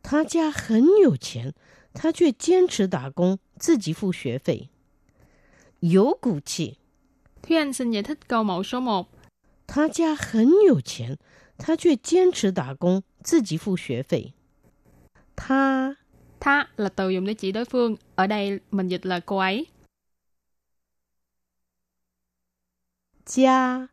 [0.03, 1.53] 他家很有钱，
[1.93, 4.69] 他却坚持打工，自己付学费，
[5.81, 6.79] 有骨气。
[7.43, 9.07] Thúy Anh xin giải thích câu mẫu số 1.
[9.67, 11.19] 他家很有钱，
[11.59, 14.33] 他却坚持打工，自己付学费。
[15.35, 15.97] 他
[16.39, 17.97] Tha là từ dùng để chỉ đối phương.
[18.15, 19.67] Ở đây mình dịch là cô ấy.
[23.27, 23.89] Gia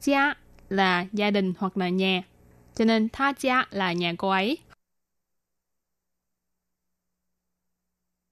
[0.00, 0.34] Gia
[0.69, 2.23] là gia đình hoặc là nhà.
[2.75, 4.57] Cho nên tha gia là nhà cô ấy.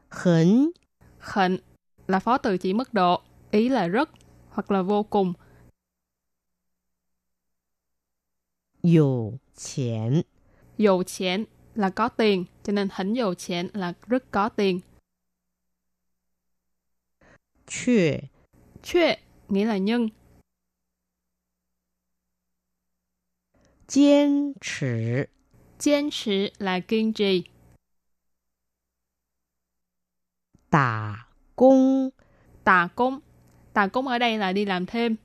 [0.09, 0.69] Hẳn
[1.19, 1.57] Hẳn
[2.07, 3.21] là phó từ chỉ mức độ,
[3.51, 4.09] ý là rất
[4.49, 5.33] hoặc là vô cùng.
[8.83, 9.37] Dầu
[9.75, 10.21] tiền
[10.77, 11.45] Dầu tiền
[11.75, 14.79] là có tiền, cho nên hẳn dầu tiền là rất có tiền.
[17.67, 18.19] Chue
[18.83, 19.17] Chue
[19.49, 20.09] nghĩa là nhưng.
[23.87, 24.85] Kiên trì
[25.79, 27.43] Kiên trì là kiên trì.
[30.71, 32.09] Đà công
[32.65, 33.19] Đà công
[33.73, 35.15] Đà công ở đây là đi làm thêm.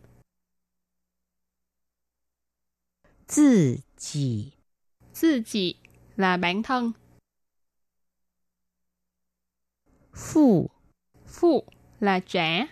[3.36, 4.52] Tự chỉ
[5.20, 5.76] Tự chỉ
[6.16, 6.92] là bản thân.
[10.14, 10.70] Phụ
[11.26, 11.64] Phụ
[12.00, 12.66] là trả.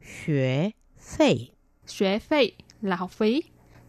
[0.00, 1.50] Xuế phí
[1.86, 3.43] Xuế phí là học phí.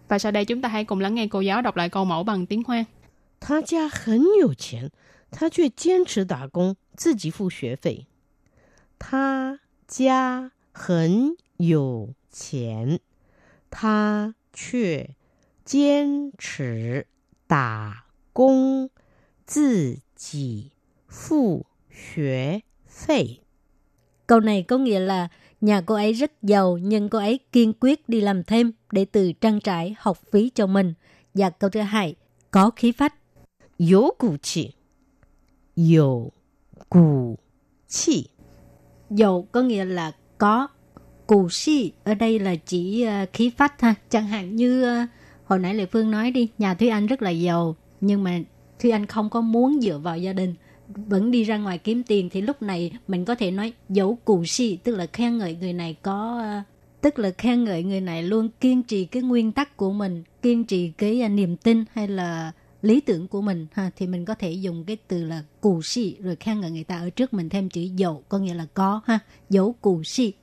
[0.09, 2.25] Và sau đây chúng ta hãy cùng lắng nghe cô giáo đọc lại câu mẫu
[2.25, 2.85] bằng tiếng Hoa.
[3.41, 4.91] 他家很有钱，
[5.33, 8.07] 他却坚持打工，自己付学费。
[8.99, 13.01] 他家很有钱，
[13.69, 15.17] 他却
[15.65, 17.07] 坚持
[17.49, 18.91] 打工，
[19.45, 20.71] 自己
[21.09, 23.41] 付学费。
[24.27, 25.29] Câu này có nghĩa là
[25.62, 29.32] Nhà cô ấy rất giàu nhưng cô ấy kiên quyết đi làm thêm để từ
[29.32, 30.94] trang trải học phí cho mình.
[31.34, 32.16] Và câu thứ hai,
[32.52, 33.14] có khí phách.
[33.78, 34.74] Yếu cụ chỉ.
[35.76, 36.32] Yếu
[36.90, 37.38] cụ
[37.88, 38.30] chỉ.
[39.10, 40.68] Dầu có nghĩa là có.
[41.28, 43.96] Cụ si ở đây là chỉ ờ, khí phách ha.
[44.10, 45.06] Chẳng hạn như ờ,
[45.46, 48.40] hồi nãy Lệ Phương nói đi, nhà Thúy Anh rất là giàu nhưng mà
[48.80, 50.56] Thúy Anh không có muốn dựa vào gia đình
[50.88, 54.46] vẫn đi ra ngoài kiếm tiền thì lúc này mình có thể nói dấu cụ
[54.46, 56.62] si, tức là khen ngợi người này có ờ,
[57.02, 60.64] tức là khen ngợi người này luôn kiên trì cái nguyên tắc của mình, kiên
[60.64, 63.92] trì cái ờ, niềm tin hay là lý tưởng của mình, ha.
[63.96, 66.98] Thì mình có thể dùng cái từ là cụ si rồi khen ngợi người ta
[67.00, 69.20] ở trước mình thêm chữ dẫu có nghĩa là có, ha.
[69.50, 70.34] Dấu cụ si.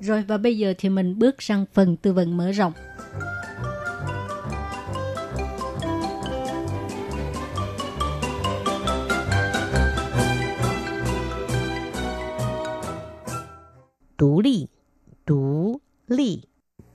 [0.00, 2.72] Rồi, và bây giờ thì mình bước sang phần tư vấn mở rộng.
[14.17, 14.67] Tú ly,
[15.25, 16.41] tú ly,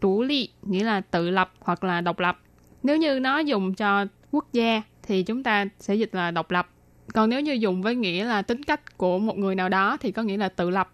[0.01, 2.39] Chủ ly nghĩa là tự lập hoặc là độc lập.
[2.83, 6.69] Nếu như nó dùng cho quốc gia thì chúng ta sẽ dịch là độc lập.
[7.15, 10.13] Còn nếu như dùng với nghĩa là tính cách của một người nào đó thì
[10.13, 10.93] có nghĩa là tự lập.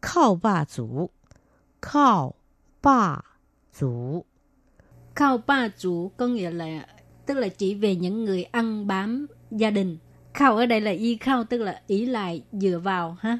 [0.00, 1.10] 靠霸主，
[1.80, 2.36] 靠
[2.80, 3.24] 霸
[3.72, 4.24] 主，
[5.14, 6.86] Khao ba chủ có nghĩa là
[7.26, 9.98] tức là chỉ về những người ăn bám gia đình.
[10.33, 13.39] Khao ở đây là y khao tức là ý lại dựa vào ha.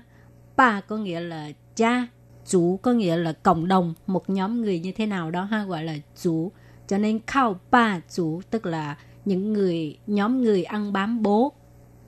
[0.55, 2.07] Ba có nghĩa là cha,
[2.47, 5.83] chủ có nghĩa là cộng đồng, một nhóm người như thế nào đó ha gọi
[5.83, 6.51] là chủ.
[6.87, 11.51] Cho nên khao ba chủ tức là những người nhóm người ăn bám bố,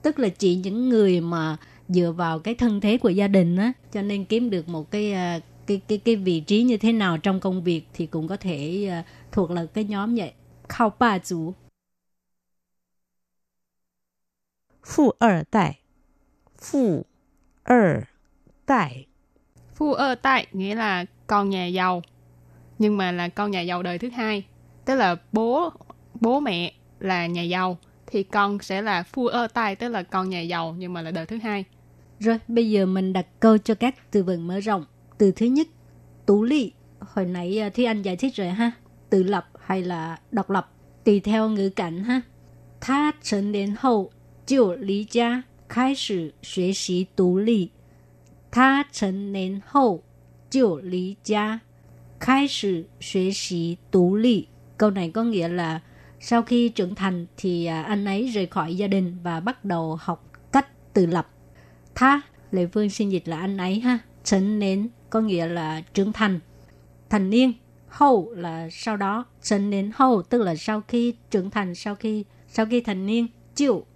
[0.02, 1.56] tức là chỉ những người mà
[1.88, 5.12] dựa vào cái thân thế của gia đình á, cho nên kiếm được một cái
[5.12, 8.36] à, cái cái cái vị trí như thế nào trong công việc thì cũng có
[8.36, 10.32] thể à, thuộc là cái nhóm vậy.
[10.68, 11.52] Khao ba chủ
[14.85, 15.75] 富二代，
[16.59, 17.03] 富
[17.63, 18.07] 二
[18.65, 19.07] 代，
[19.75, 22.01] Phu ơ tại nghĩa là con nhà giàu.
[22.81, 24.45] nhưng mà là con nhà giàu đời thứ hai.
[24.85, 25.69] Tức là bố
[26.21, 30.29] bố mẹ là nhà giàu thì con sẽ là phu ơ tai tức là con
[30.29, 31.65] nhà giàu nhưng mà là đời thứ hai.
[32.19, 34.85] Rồi, bây giờ mình đặt câu cho các từ vựng mở rộng.
[35.17, 35.67] Từ thứ nhất,
[36.25, 36.71] tú ly.
[36.99, 38.71] Hồi nãy à, Thi Anh giải thích rồi ha.
[39.09, 40.71] Tự lập hay là độc lập.
[41.03, 42.21] Tùy theo ngữ cảnh ha.
[42.81, 44.11] Tha thành niên hậu,
[44.46, 47.70] 就离家开始学习独立，
[48.50, 50.02] 他成年后
[50.48, 51.60] 就离家
[52.20, 54.48] 开始学习独立。
[54.78, 55.80] Câu này có nghĩa là
[56.20, 60.32] sau khi trưởng thành thì anh ấy rời khỏi gia đình và bắt đầu học
[60.52, 61.28] cách tự lập.
[61.94, 63.98] Tha, Lệ Phương xin dịch là anh ấy ha.
[64.24, 66.40] Thành nến có nghĩa là trưởng thành.
[67.10, 67.52] Thành niên,
[67.88, 69.24] hậu là sau đó.
[69.48, 73.26] Thành nến hậu tức là sau khi trưởng thành, sau khi sau khi thành niên.
[73.54, 73.86] Chịu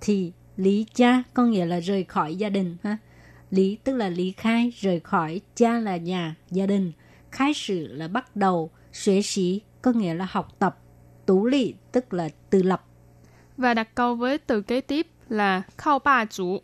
[0.00, 2.98] thì lý cha có nghĩa là rời khỏi gia đình ha.
[3.50, 6.92] Lý tức là lý khai, rời khỏi, cha là nhà, gia đình.
[7.30, 10.78] Khai sử là bắt đầu, xuế sĩ có nghĩa là học tập.
[11.26, 12.84] Tú lị tức là tự lập.
[13.56, 16.60] Và đặt câu với từ kế tiếp là khao ba chủ,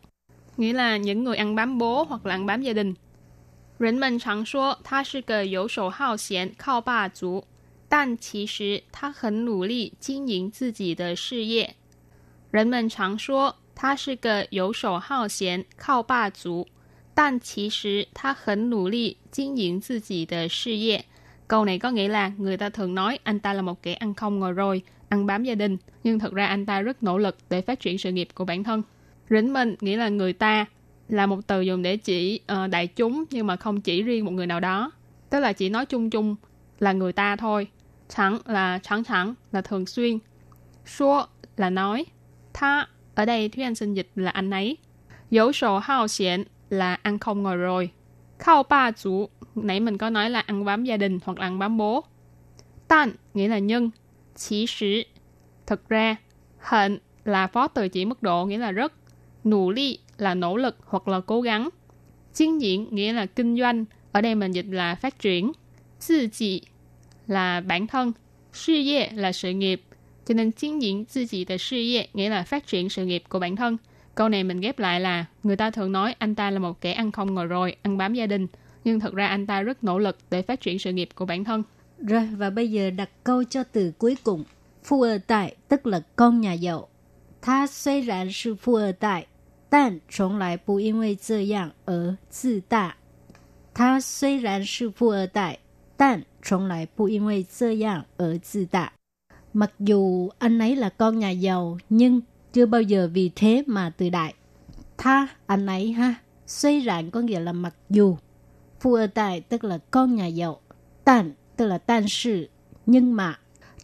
[0.57, 2.95] nghĩa là những người ăn bám bố hoặc là ăn bám gia đình.
[3.79, 7.45] 人们常说他是个游手好闲、靠霸族，
[7.89, 11.77] 但其实他很努力经营自己的事业。
[12.55, 16.67] 人们常说他是个游手好闲、靠霸族，
[17.15, 21.05] 但其实他很努力经营自己的事业。
[21.47, 24.39] Câu này có nghĩa là người ta thường nói anh ta là một kẻ ăn không
[24.39, 27.61] ngồi rồi, ăn bám gia đình, nhưng thực ra anh ta rất nỗ lực để
[27.61, 28.83] phát triển sự nghiệp của bản thân.
[29.31, 30.67] Rỉnh mình nghĩa là người ta,
[31.09, 34.31] là một từ dùng để chỉ uh, đại chúng nhưng mà không chỉ riêng một
[34.31, 34.93] người nào đó.
[35.31, 36.37] Tức là chỉ nói chung chung
[36.79, 37.67] là người ta thôi.
[38.17, 40.19] Chẳng là chẳng chẳng là thường xuyên.
[40.87, 42.07] Số là nói.
[42.58, 44.78] Tha ở đây Thúy Anh xin dịch là anh ấy.
[45.30, 47.90] Dấu sổ hao xiển là ăn không ngồi rồi.
[48.40, 51.60] Khao ba chủ nãy mình có nói là ăn bám gia đình hoặc là ăn
[51.60, 52.04] bám bố.
[52.88, 53.90] Tan nghĩa là nhân.
[54.36, 55.02] Chỉ sử
[55.68, 56.16] thực ra.
[56.60, 58.94] Hận là phó từ chỉ mức độ nghĩa là rất.
[59.44, 61.70] Nụ ly là nỗ lực hoặc là cố gắng.
[62.34, 65.52] Chiến diễn nghĩa là kinh doanh, ở đây mình dịch là phát triển.
[66.08, 66.62] Tự chỉ
[67.28, 68.12] là bản thân.
[68.54, 69.82] Sự 业 là sự nghiệp
[70.27, 73.57] Cho nên chiến diễn tự chỉ là sự业nghĩa là phát triển sự nghiệp của bản
[73.57, 73.77] thân.
[74.15, 76.93] Câu này mình ghép lại là người ta thường nói anh ta là một kẻ
[76.93, 78.47] ăn không ngồi rồi, ăn bám gia đình.
[78.85, 81.45] Nhưng thật ra anh ta rất nỗ lực để phát triển sự nghiệp của bản
[81.45, 81.63] thân.
[81.99, 84.45] Rồi, và bây giờ đặt câu cho từ cuối cùng.
[84.85, 86.89] Phu ở tại tức là con nhà giàu.
[87.43, 89.27] Tha虽然是富二代，
[89.71, 92.97] 但从来不因为这样而自大。
[93.75, 95.59] 他虽然是富二代，
[95.97, 98.93] 但从来不因为这样而自大。
[99.56, 102.22] Mặc dù anh ấy là con nhà giàu nhưng
[102.54, 104.34] chưa bao giờ vì thế mà tự đại.
[104.98, 106.16] Tha anh ấy ha,
[106.48, 108.18] suy rạn có nghĩa là mặc dù.
[108.80, 110.60] Phu ở tài tức là con nhà giàu.
[111.04, 112.50] Tàn tức là tan sự,
[112.86, 113.40] nhưng mà.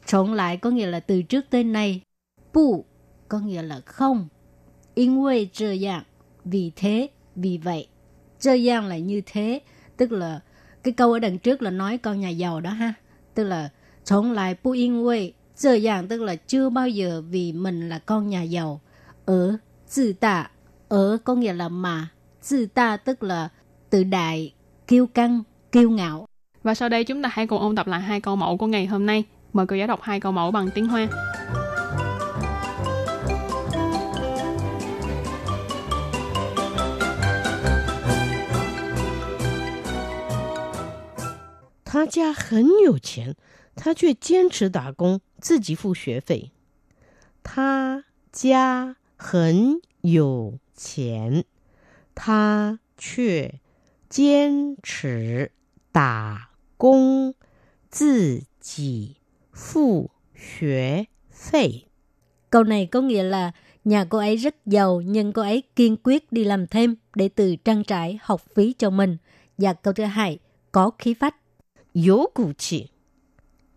[0.06, 2.02] Trộn lại có nghĩa là từ trước tới nay.
[2.54, 2.86] Bù
[3.28, 4.28] có nghĩa là không.
[4.96, 6.04] Yên quê trơ dạng,
[6.46, 7.88] vì thế, vì vậy.
[8.40, 9.60] Trơ dạng là như thế,
[9.98, 10.40] tức là
[10.84, 12.94] cái câu ở đằng trước là nói con nhà giàu đó ha.
[13.34, 13.70] Tức là
[14.04, 18.29] trộn lại bu yên quê 这样 tức là chưa bao giờ vì mình là con
[18.29, 18.81] nhà giàu.
[19.25, 19.57] Ở
[19.97, 20.51] tự tạ,
[20.89, 22.09] ở có nghĩa là mà,
[22.51, 23.49] tự ta tức là
[23.91, 24.55] tự đại,
[24.87, 26.27] kiêu căng, kiêu ngạo.
[26.63, 28.87] Và sau đây chúng ta hãy cùng ôn tập lại hai câu mẫu của ngày
[28.87, 29.25] hôm nay.
[29.53, 31.09] Mời cô giáo đọc hai câu mẫu bằng tiếng Hoa.
[41.89, 43.35] 他家很有钱，
[43.75, 46.51] 他却坚持打工， 自己付学费。
[47.43, 51.45] 他家很有钱，
[52.15, 53.61] 他却
[54.09, 55.53] 坚持
[55.93, 57.35] 打工，
[57.91, 59.17] 自己
[59.55, 61.87] 付学费。
[62.51, 63.53] Câu này có nghĩa là
[63.85, 67.57] nhà cô ấy rất giàu nhưng cô ấy kiên quyết đi làm thêm để từ
[67.57, 69.17] trang trải học phí cho mình.
[69.59, 70.39] Và câu thứ hai,
[70.73, 71.35] có khí phách.
[71.95, 72.91] 有骨气，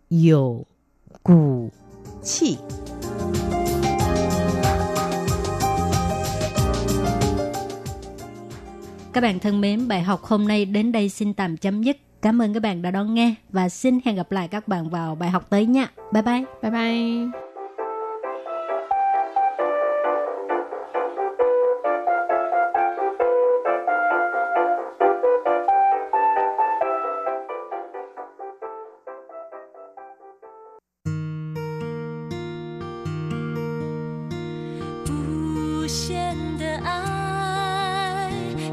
[0.10, 0.65] 有
[1.22, 1.70] 骨
[2.22, 2.59] 气。
[9.12, 11.96] Các bạn thân mến, bài học hôm nay đến đây xin tạm chấm dứt.
[12.22, 15.14] Cảm ơn các bạn đã đón nghe và xin hẹn gặp lại các bạn vào
[15.14, 15.88] bài học tới nha.
[16.12, 16.44] Bye bye.
[16.62, 17.53] Bye bye.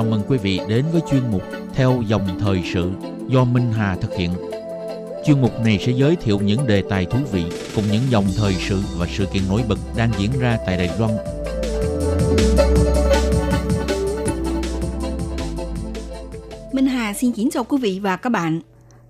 [0.00, 1.42] Chào mừng quý vị đến với chuyên mục
[1.74, 2.90] Theo dòng thời sự
[3.28, 4.30] do Minh Hà thực hiện.
[5.26, 8.54] Chuyên mục này sẽ giới thiệu những đề tài thú vị cùng những dòng thời
[8.54, 11.12] sự và sự kiện nổi bật đang diễn ra tại Đài Loan
[16.72, 18.60] Minh Hà xin kính chào quý vị và các bạn.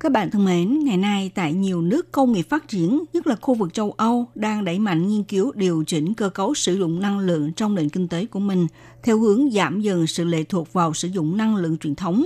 [0.01, 3.37] Các bạn thân mến, ngày nay tại nhiều nước công nghiệp phát triển, nhất là
[3.41, 7.01] khu vực châu Âu, đang đẩy mạnh nghiên cứu điều chỉnh cơ cấu sử dụng
[7.01, 8.67] năng lượng trong nền kinh tế của mình,
[9.03, 12.25] theo hướng giảm dần sự lệ thuộc vào sử dụng năng lượng truyền thống.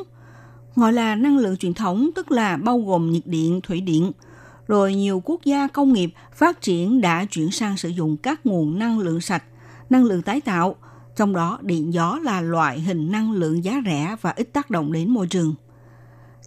[0.76, 4.12] Gọi là năng lượng truyền thống tức là bao gồm nhiệt điện, thủy điện.
[4.68, 8.78] Rồi nhiều quốc gia công nghiệp phát triển đã chuyển sang sử dụng các nguồn
[8.78, 9.44] năng lượng sạch,
[9.90, 10.76] năng lượng tái tạo,
[11.16, 14.92] trong đó điện gió là loại hình năng lượng giá rẻ và ít tác động
[14.92, 15.54] đến môi trường.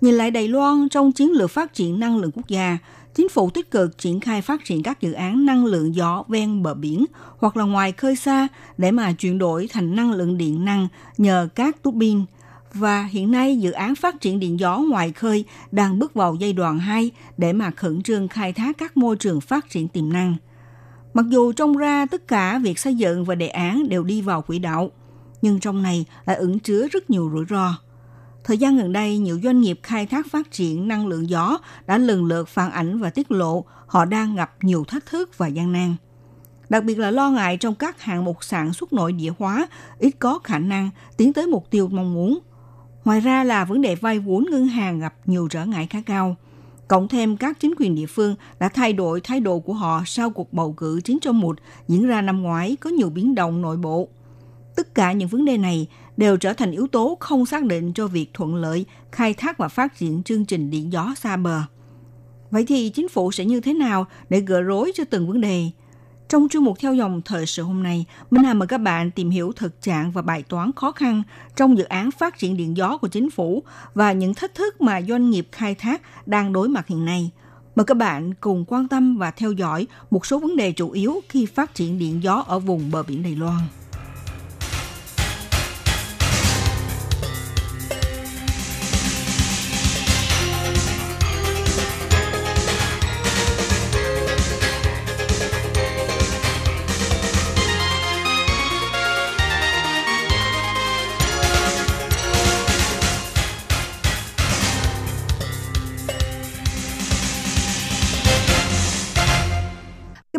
[0.02, 2.78] Nhìn lại Đài Loan trong chiến lược phát triển năng lượng quốc gia,
[3.16, 6.64] chính phủ tích cực triển khai phát triển các dự án năng lượng gió ven
[6.64, 7.06] bờ biển
[7.38, 11.48] hoặc là ngoài khơi xa để mà chuyển đổi thành năng lượng điện năng nhờ
[11.56, 12.22] các túp pin.
[12.74, 16.54] Và hiện nay dự án phát triển điện gió ngoài khơi đang bước vào giai
[16.54, 20.36] đoạn 2 để mà khẩn trương khai thác các môi trường phát triển tiềm năng.
[21.14, 24.42] Mặc dù trông ra tất cả việc xây dựng và đề án đều đi vào
[24.42, 24.92] quỹ đạo,
[25.42, 27.74] nhưng trong này lại ẩn chứa rất nhiều rủi ro.
[28.48, 31.58] Thời gian gần đây, nhiều doanh nghiệp khai thác phát triển năng lượng gió
[31.88, 35.48] đã lần lượt phản ảnh và tiết lộ họ đang gặp nhiều thách thức và
[35.48, 35.96] gian nan.
[36.70, 39.68] Đặc biệt là lo ngại trong các hạng mục sản xuất nội địa hóa
[40.00, 42.40] ít có khả năng tiến tới mục tiêu mong muốn.
[43.06, 46.36] Ngoài ra là vấn đề vay vốn ngân hàng gặp nhiều trở ngại khá cao.
[46.88, 50.30] Cộng thêm các chính quyền địa phương đã thay đổi thái độ của họ sau
[50.30, 51.58] cuộc bầu cử 9 trong 1
[51.88, 54.08] diễn ra năm ngoái có nhiều biến động nội bộ.
[54.76, 58.08] Tất cả những vấn đề này đều trở thành yếu tố không xác định cho
[58.08, 61.62] việc thuận lợi khai thác và phát triển chương trình điện gió xa bờ.
[62.52, 65.70] Vậy thì chính phủ sẽ như thế nào để gỡ rối cho từng vấn đề?
[66.30, 69.30] Trong chuyên mục theo dòng thời sự hôm nay, Minh Hà mời các bạn tìm
[69.30, 71.24] hiểu thực trạng và bài toán khó khăn
[71.56, 75.02] trong dự án phát triển điện gió của chính phủ và những thách thức mà
[75.02, 77.32] doanh nghiệp khai thác đang đối mặt hiện nay.
[77.76, 81.22] Mời các bạn cùng quan tâm và theo dõi một số vấn đề chủ yếu
[81.30, 83.60] khi phát triển điện gió ở vùng bờ biển Đài Loan.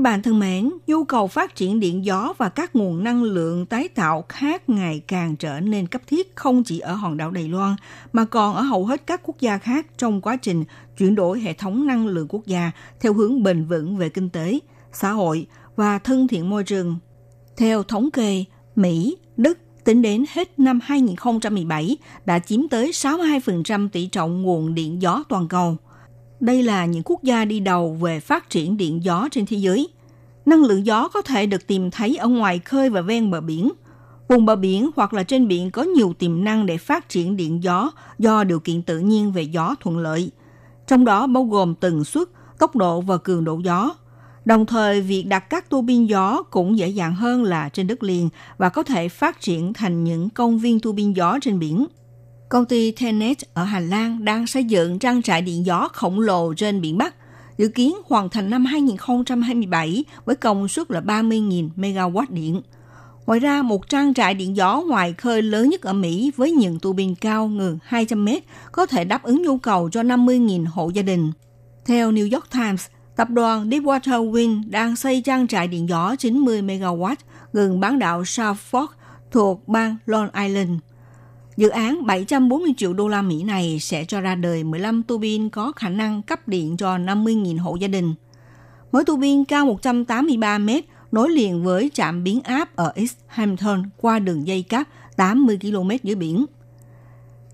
[0.08, 3.88] Bạn thân mến, nhu cầu phát triển điện gió và các nguồn năng lượng tái
[3.88, 7.76] tạo khác ngày càng trở nên cấp thiết không chỉ ở hòn đảo Đài Loan
[8.12, 10.64] mà còn ở hầu hết các quốc gia khác trong quá trình
[10.98, 14.58] chuyển đổi hệ thống năng lượng quốc gia theo hướng bền vững về kinh tế,
[14.92, 16.96] xã hội và thân thiện môi trường.
[17.56, 18.44] Theo thống kê,
[18.76, 25.02] Mỹ, Đức tính đến hết năm 2017 đã chiếm tới 62% tỷ trọng nguồn điện
[25.02, 25.76] gió toàn cầu–
[26.40, 29.88] đây là những quốc gia đi đầu về phát triển điện gió trên thế giới.
[30.48, 33.72] Năng lượng gió có thể được tìm thấy ở ngoài khơi và ven bờ biển.
[34.28, 37.62] Vùng bờ biển hoặc là trên biển có nhiều tiềm năng để phát triển điện
[37.62, 40.30] gió do điều kiện tự nhiên về gió thuận lợi.
[40.86, 43.94] Trong đó bao gồm tần suất, tốc độ và cường độ gió.
[44.44, 48.02] Đồng thời, việc đặt các tua bin gió cũng dễ dàng hơn là trên đất
[48.02, 48.28] liền
[48.58, 51.86] và có thể phát triển thành những công viên tua bin gió trên biển.
[52.48, 56.54] Công ty Tenet ở Hà Lan đang xây dựng trang trại điện gió khổng lồ
[56.54, 57.14] trên biển Bắc,
[57.58, 62.62] dự kiến hoàn thành năm 2027 với công suất là 30.000 MW điện.
[63.26, 66.78] Ngoài ra, một trang trại điện gió ngoài khơi lớn nhất ở Mỹ với những
[66.78, 68.42] tua bin cao ngừng 200 mét
[68.72, 71.32] có thể đáp ứng nhu cầu cho 50.000 hộ gia đình.
[71.86, 72.86] Theo New York Times,
[73.16, 77.14] tập đoàn Deepwater Wind đang xây trang trại điện gió 90 MW
[77.52, 78.86] gần bán đảo South Fork
[79.30, 80.70] thuộc bang Long Island.
[81.58, 85.48] Dự án 740 triệu đô la Mỹ này sẽ cho ra đời 15 tu bin
[85.48, 88.14] có khả năng cấp điện cho 50.000 hộ gia đình.
[88.92, 93.82] Mỗi tu bin cao 183 mét nối liền với trạm biến áp ở East Hampton
[93.96, 96.46] qua đường dây cáp 80 km dưới biển.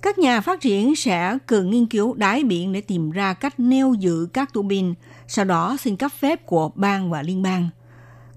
[0.03, 3.95] Các nhà phát triển sẽ cần nghiên cứu đáy biển để tìm ra cách neo
[3.95, 4.95] giữ các tu bin,
[5.29, 7.69] sau đó xin cấp phép của bang và liên bang.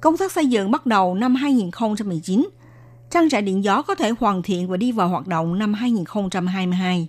[0.02, 2.50] Công tác xây dựng bắt đầu năm 2019
[3.10, 7.08] Trang trại điện gió có thể hoàn thiện và đi vào hoạt động năm 2022.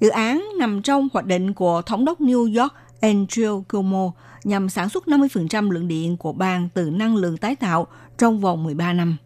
[0.00, 4.12] Dự án nằm trong hoạch định của Thống đốc New York Andrew Cuomo
[4.44, 7.86] nhằm sản xuất 50% lượng điện của bang từ năng lượng tái tạo
[8.18, 9.16] trong vòng 13 năm.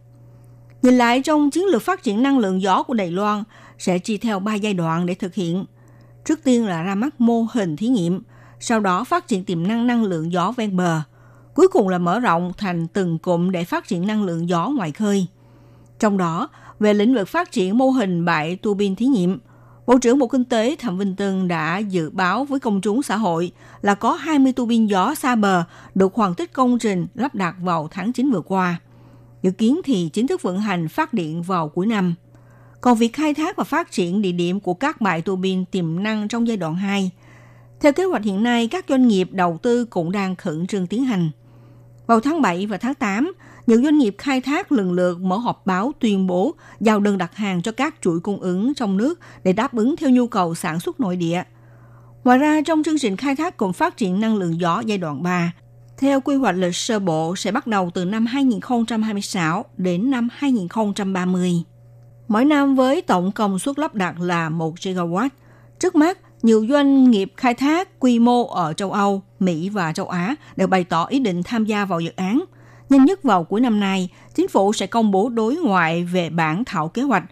[0.82, 3.45] Nhìn lại trong chiến lược phát triển năng lượng gió của Đài Loan
[3.78, 5.64] sẽ chia theo 3 giai đoạn để thực hiện.
[6.24, 8.22] Trước tiên là ra mắt mô hình thí nghiệm,
[8.61, 11.01] sau đó phát triển tiềm năng năng lượng gió ven bờ,
[11.55, 14.93] cuối cùng là mở rộng thành từng cụm để phát triển năng lượng gió ngoài
[14.93, 15.26] khơi.
[16.03, 16.48] Trong đó,
[16.80, 19.38] về lĩnh vực phát triển mô hình bãi tu bin thí nghiệm,
[19.86, 23.16] Bộ trưởng Bộ Kinh tế Thẩm Vinh Tân đã dự báo với công chúng xã
[23.16, 27.34] hội là có 20 tu bin gió xa bờ được hoàn tất công trình lắp
[27.34, 28.80] đặt vào tháng 9 vừa qua.
[29.42, 32.14] Dự kiến thì chính thức vận hành phát điện vào cuối năm.
[32.80, 36.03] Còn việc khai thác và phát triển địa điểm của các bãi tu bin tiềm
[36.03, 37.11] năng trong giai đoạn 2
[37.80, 41.05] theo kế hoạch hiện nay, các doanh nghiệp đầu tư cũng đang khẩn trương tiến
[41.05, 41.30] hành.
[42.07, 43.32] Vào tháng 7 và tháng 8,
[43.66, 47.36] nhiều doanh nghiệp khai thác lần lượt mở họp báo tuyên bố giao đơn đặt
[47.36, 50.80] hàng cho các chuỗi cung ứng trong nước để đáp ứng theo nhu cầu sản
[50.80, 51.42] xuất nội địa.
[52.24, 55.22] Ngoài ra, trong chương trình khai thác cùng phát triển năng lượng gió giai đoạn
[55.22, 55.52] 3,
[55.98, 61.52] theo quy hoạch lịch sơ bộ sẽ bắt đầu từ năm 2026 đến năm 2030.
[62.28, 65.28] Mỗi năm với tổng công suất lắp đặt là 1 gigawatt.
[65.80, 70.08] Trước mắt, nhiều doanh nghiệp khai thác quy mô ở châu Âu, Mỹ và châu
[70.08, 72.44] Á đều bày tỏ ý định tham gia vào dự án.
[72.93, 76.62] Nhanh nhất vào cuối năm nay, chính phủ sẽ công bố đối ngoại về bản
[76.66, 77.24] thảo kế hoạch.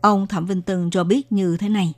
[0.00, 1.94] Ông Thẩm Vinh Tường cho biết như thế này.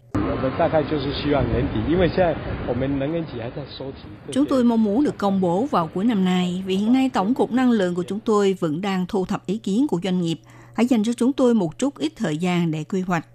[4.33, 7.35] Chúng tôi mong muốn được công bố vào cuối năm nay vì hiện nay Tổng
[7.35, 10.41] cục Năng lượng của chúng tôi vẫn đang thu thập ý kiến của doanh nghiệp.
[10.75, 13.27] Hãy dành cho chúng tôi một chút ít thời gian để quy hoạch.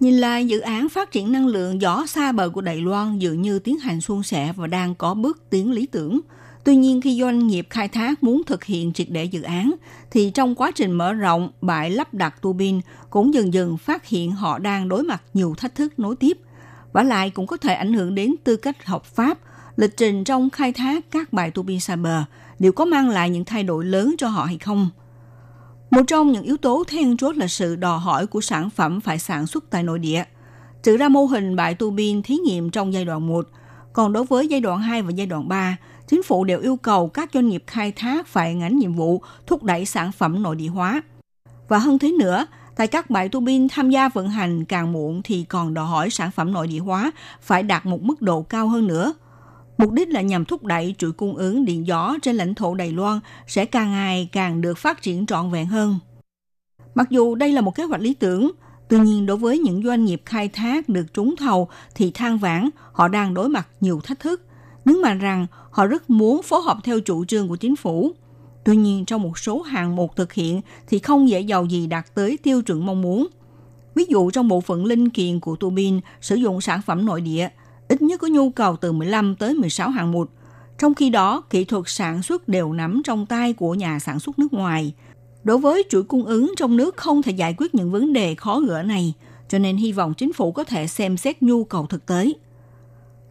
[0.00, 3.42] Nhìn lại dự án phát triển năng lượng gió xa bờ của Đài Loan dường
[3.42, 6.20] như tiến hành suôn sẻ và đang có bước tiến lý tưởng.
[6.64, 9.74] Tuy nhiên khi doanh nghiệp khai thác muốn thực hiện triệt để dự án
[10.10, 14.06] thì trong quá trình mở rộng bãi lắp đặt tua bin cũng dần dần phát
[14.06, 16.38] hiện họ đang đối mặt nhiều thách thức nối tiếp.
[16.92, 19.38] Và lại cũng có thể ảnh hưởng đến tư cách hợp pháp,
[19.76, 22.24] lịch trình trong khai thác các bãi tua bin xa bờ
[22.58, 24.90] liệu có mang lại những thay đổi lớn cho họ hay không–
[25.94, 29.18] một trong những yếu tố then chốt là sự đòi hỏi của sản phẩm phải
[29.18, 30.24] sản xuất tại nội địa.
[30.82, 33.48] Trừ ra mô hình bãi tu bin thí nghiệm trong giai đoạn 1,
[33.92, 35.76] còn đối với giai đoạn 2 và giai đoạn 3,
[36.14, 39.62] chính phủ đều yêu cầu các doanh nghiệp khai thác phải ngánh nhiệm vụ thúc
[39.62, 41.02] đẩy sản phẩm nội địa hóa.
[41.68, 42.46] Và hơn thế nữa,
[42.76, 46.10] tại các bãi tu bin tham gia vận hành càng muộn thì còn đòi hỏi
[46.10, 47.10] sản phẩm nội địa hóa
[47.42, 49.14] phải đạt một mức độ cao hơn nữa–
[49.78, 52.92] Mục đích là nhằm thúc đẩy chuỗi cung ứng điện gió trên lãnh thổ Đài
[52.92, 55.98] Loan sẽ càng ngày càng được phát triển trọn vẹn hơn.
[56.94, 58.50] Mặc dù đây là một kế hoạch lý tưởng,
[58.88, 62.70] tuy nhiên đối với những doanh nghiệp khai thác được trúng thầu thì than vãn
[62.92, 64.42] họ đang đối mặt nhiều thách thức,
[64.84, 68.12] nhấn mạnh rằng họ rất muốn phối hợp theo chủ trương của chính phủ.
[68.64, 72.14] Tuy nhiên trong một số hạng mục thực hiện thì không dễ giàu gì đạt
[72.14, 73.26] tới tiêu chuẩn mong muốn.
[73.94, 77.20] Ví dụ trong bộ phận linh kiện của tua bin sử dụng sản phẩm nội
[77.20, 77.48] địa–
[77.88, 80.30] ít nhất có nhu cầu từ 15 tới 16 hạng mục.
[80.78, 84.38] Trong khi đó, kỹ thuật sản xuất đều nắm trong tay của nhà sản xuất
[84.38, 84.94] nước ngoài.
[85.44, 88.60] Đối với chuỗi cung ứng trong nước không thể giải quyết những vấn đề khó
[88.60, 89.12] gỡ này,
[89.48, 92.32] cho nên hy vọng chính phủ có thể xem xét nhu cầu thực tế.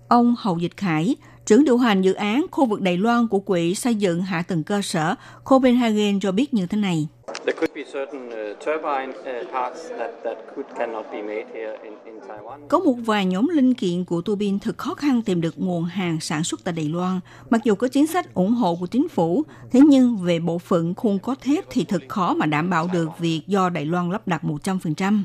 [0.08, 1.16] Ông Hầu Dịch Khải,
[1.46, 4.64] trưởng điều hành dự án khu vực Đài Loan của Quỹ xây dựng hạ tầng
[4.64, 7.08] cơ sở Copenhagen cho biết như thế này.
[7.30, 7.74] Uh, uh.
[12.70, 15.84] Có một vài nhóm linh kiện của tua bin thực khó khăn tìm được nguồn
[15.84, 17.20] hàng sản xuất tại Đài Loan.
[17.50, 20.94] Mặc dù có chính sách ủng hộ của chính phủ, thế nhưng về bộ phận
[20.94, 24.28] khung có thép thì thật khó mà đảm bảo được việc do Đài Loan lắp
[24.28, 25.24] đặt 100%.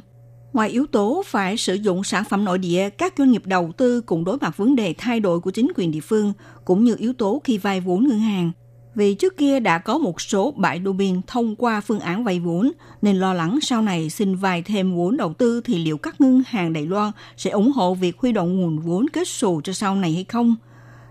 [0.53, 4.01] Ngoài yếu tố phải sử dụng sản phẩm nội địa, các doanh nghiệp đầu tư
[4.01, 6.33] cũng đối mặt vấn đề thay đổi của chính quyền địa phương,
[6.65, 8.53] cũng như yếu tố khi vay vốn ngân hàng
[8.99, 12.41] vì trước kia đã có một số bãi đô biên thông qua phương án vay
[12.41, 12.73] vốn,
[13.03, 16.43] nên lo lắng sau này xin vay thêm vốn đầu tư thì liệu các ngân
[16.47, 19.95] hàng Đài Loan sẽ ủng hộ việc huy động nguồn vốn kết xù cho sau
[19.95, 20.57] này hay không?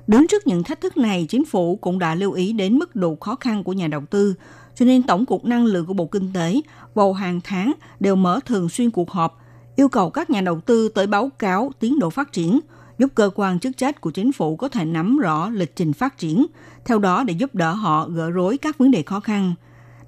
[0.08, 3.16] Đứng trước những thách thức này, chính phủ cũng đã lưu ý đến mức độ
[3.16, 4.34] khó khăn của nhà đầu tư,
[4.80, 6.61] cho nên Tổng cục Năng lượng của Bộ Kinh tế
[6.93, 9.41] vào hàng tháng đều mở thường xuyên cuộc họp,
[9.75, 12.59] yêu cầu các nhà đầu tư tới báo cáo tiến độ phát triển–
[12.97, 16.17] giúp cơ quan chức trách của chính phủ có thể nắm rõ lịch trình phát
[16.17, 16.45] triển,
[16.86, 19.53] theo đó để giúp đỡ họ gỡ rối các vấn đề khó khăn.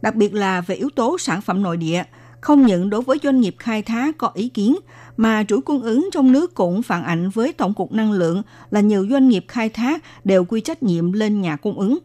[0.01, 2.03] Đặc biệt là về yếu tố sản phẩm nội địa,
[2.41, 4.75] không những đối với doanh nghiệp khai thác có ý kiến,
[5.17, 8.41] mà chuỗi cung ứng trong nước cũng phản ảnh với Tổng cục Năng lượng
[8.71, 11.97] là nhiều doanh nghiệp khai thác đều quy trách nhiệm lên nhà cung ứng.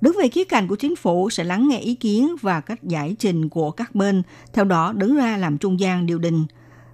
[0.00, 3.16] Đứng về khía cạnh của chính phủ sẽ lắng nghe ý kiến và cách giải
[3.18, 4.22] trình của các bên,
[4.52, 6.44] theo đó đứng ra làm trung gian điều đình,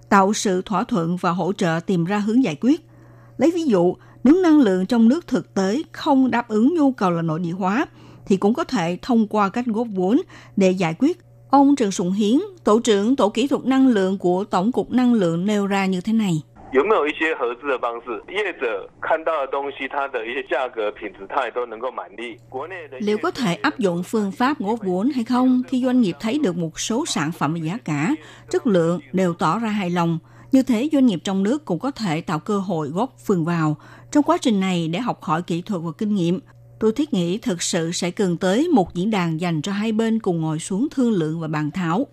[0.09, 2.81] tạo sự thỏa thuận và hỗ trợ tìm ra hướng giải quyết–
[3.37, 7.11] Lấy ví dụ, nếu năng lượng trong nước thực tế không đáp ứng nhu cầu
[7.11, 7.85] là nội địa hóa,
[8.25, 10.21] thì cũng có thể thông qua cách góp vốn
[10.57, 11.19] để giải quyết.
[11.49, 15.13] Ông Trần Sùng Hiến, Tổ trưởng Tổ kỹ thuật năng lượng của Tổng cục Năng
[15.13, 16.41] lượng nêu ra như thế này.
[16.74, 18.22] 有没有一些合资的方式？
[18.28, 22.36] 业者看到的东西，它的一些价格、品质，他也都能够满意。
[22.48, 26.38] 国内的 Liệu có thể áp dụng phương pháp góp vốn hay không khi doanh nghiệp thấy
[26.38, 28.14] được một số sản phẩm và giá cả,
[28.50, 30.18] chất lượng đều tỏ ra hài lòng?
[30.52, 33.76] Như thế doanh nghiệp trong nước cũng có thể tạo cơ hội góp phần vào
[34.12, 36.40] trong quá trình này để học hỏi kỹ thuật và kinh nghiệm.
[36.80, 40.20] Tôi thiết nghĩ thực sự sẽ cần tới một diễn đàn dành cho hai bên
[40.20, 42.06] cùng ngồi xuống thương lượng và bàn thảo.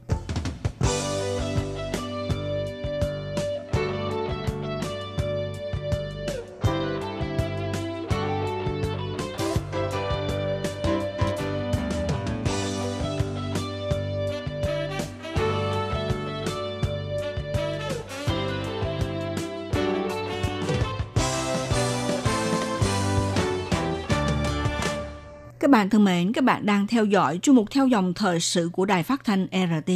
[25.73, 28.85] Bạn thân mến, các bạn đang theo dõi chuyên mục theo dòng thời sự của
[28.85, 29.93] Đài Phát thanh RT.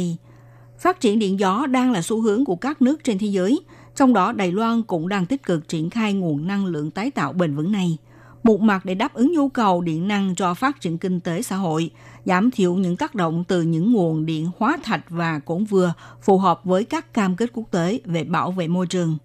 [0.79, 3.59] Phát triển điện gió đang là xu hướng của các nước trên thế giới,
[3.95, 7.33] trong đó Đài Loan cũng đang tích cực triển khai nguồn năng lượng tái tạo
[7.33, 7.97] bền vững này.
[8.43, 11.55] Một mặt để đáp ứng nhu cầu điện năng cho phát triển kinh tế xã
[11.55, 11.91] hội,
[12.25, 16.37] giảm thiểu những tác động từ những nguồn điện hóa thạch và cũng vừa phù
[16.37, 19.17] hợp với các cam kết quốc tế về bảo vệ môi trường.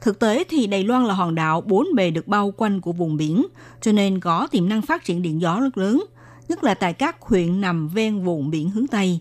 [0.00, 3.16] Thực tế thì Đài Loan là hòn đảo bốn bề được bao quanh của vùng
[3.16, 3.46] biển,
[3.80, 6.04] cho nên có tiềm năng phát triển điện gió rất lớn,
[6.48, 9.20] nhất là tại các huyện nằm ven vùng biển hướng Tây.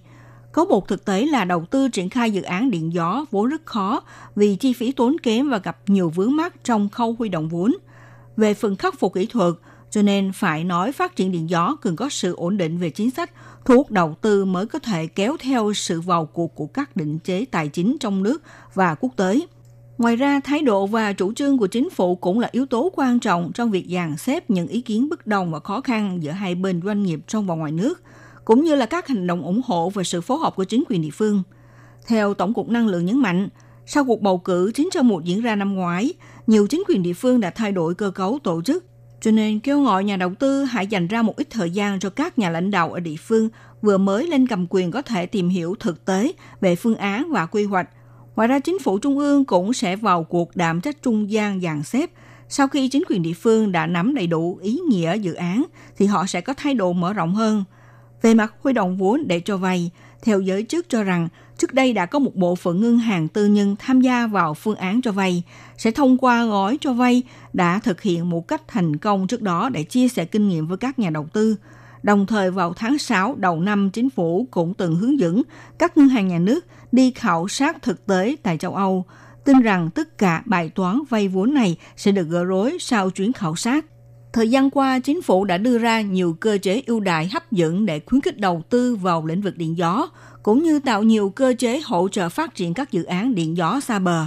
[0.52, 3.66] Có một thực tế là đầu tư triển khai dự án điện gió vốn rất
[3.66, 4.02] khó
[4.36, 7.76] vì chi phí tốn kém và gặp nhiều vướng mắc trong khâu huy động vốn.
[8.38, 9.54] Về phần khắc phục kỹ thuật,
[9.90, 13.10] cho nên phải nói phát triển điện gió cần có sự ổn định về chính
[13.10, 13.32] sách,
[13.66, 17.20] thu hút đầu tư mới có thể kéo theo sự vào cuộc của các định
[17.20, 18.42] chế tài chính trong nước
[18.74, 19.40] và quốc tế.
[19.98, 23.20] Ngoài ra, thái độ và chủ trương của chính phủ cũng là yếu tố quan
[23.20, 26.56] trọng trong việc dàn xếp những ý kiến bất đồng và khó khăn giữa hai
[26.56, 28.02] bên doanh nghiệp trong và ngoài nước,
[28.46, 31.02] cũng như là các hành động ủng hộ và sự phối hợp của chính quyền
[31.02, 31.44] địa phương.
[32.08, 33.50] Theo Tổng cục Năng lượng nhấn mạnh,
[33.86, 36.14] sau cuộc bầu cử 901 diễn ra năm ngoái,
[36.48, 38.86] nhiều chính quyền địa phương đã thay đổi cơ cấu tổ chức,
[39.22, 42.10] cho nên kêu gọi nhà đầu tư hãy dành ra một ít thời gian cho
[42.10, 43.50] các nhà lãnh đạo ở địa phương
[43.82, 46.32] vừa mới lên cầm quyền có thể tìm hiểu thực tế
[46.62, 47.90] về phương án và quy hoạch
[48.38, 51.84] Ngoài ra, chính phủ trung ương cũng sẽ vào cuộc đảm trách trung gian dàn
[51.84, 52.10] xếp.
[52.50, 55.64] Sau khi chính quyền địa phương đã nắm đầy đủ ý nghĩa dự án,
[55.98, 57.64] thì họ sẽ có thái độ mở rộng hơn.
[58.22, 59.92] Về mặt huy động vốn để cho vay,
[60.24, 61.28] theo giới chức cho rằng
[61.58, 64.76] trước đây đã có một bộ phận ngân hàng tư nhân tham gia vào phương
[64.76, 65.44] án cho vay,
[65.78, 67.24] sẽ thông qua gói cho vay
[67.54, 70.78] đã thực hiện một cách thành công trước đó để chia sẻ kinh nghiệm với
[70.78, 71.56] các nhà đầu tư.
[72.04, 75.42] Đồng thời vào tháng 6 đầu năm, chính phủ cũng từng hướng dẫn
[75.78, 79.06] các ngân hàng nhà nước đi khảo sát thực tế tại châu Âu,
[79.46, 83.34] tin rằng tất cả bài toán vay vốn này sẽ được gỡ rối sau chuyến
[83.34, 83.86] khảo sát.
[84.34, 87.86] Thời gian qua, chính phủ đã đưa ra nhiều cơ chế ưu đại hấp dẫn
[87.86, 90.10] để khuyến khích đầu tư vào lĩnh vực điện gió,
[90.44, 93.80] cũng như tạo nhiều cơ chế hỗ trợ phát triển các dự án điện gió
[93.80, 94.26] xa bờ.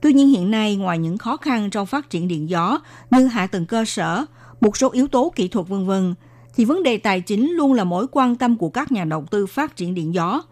[0.00, 2.80] Tuy nhiên hiện nay, ngoài những khó khăn trong phát triển điện gió
[3.10, 4.24] như hạ tầng cơ sở,
[4.60, 6.14] một số yếu tố kỹ thuật vân vân,
[6.56, 9.46] thì vấn đề tài chính luôn là mối quan tâm của các nhà đầu tư
[9.46, 10.42] phát triển điện gió.